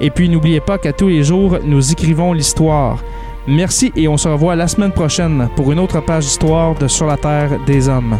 Et 0.01 0.09
puis 0.09 0.27
n'oubliez 0.27 0.59
pas 0.59 0.77
qu'à 0.77 0.91
tous 0.91 1.07
les 1.07 1.23
jours, 1.23 1.59
nous 1.63 1.93
écrivons 1.93 2.33
l'histoire. 2.33 3.01
Merci 3.47 3.93
et 3.95 4.09
on 4.09 4.17
se 4.17 4.27
revoit 4.27 4.57
la 4.57 4.67
semaine 4.67 4.91
prochaine 4.91 5.47
pour 5.55 5.71
une 5.71 5.79
autre 5.79 6.01
page 6.01 6.25
d'histoire 6.25 6.75
de 6.75 6.89
Sur 6.89 7.07
la 7.07 7.15
Terre 7.15 7.51
des 7.65 7.87
Hommes. 7.87 8.19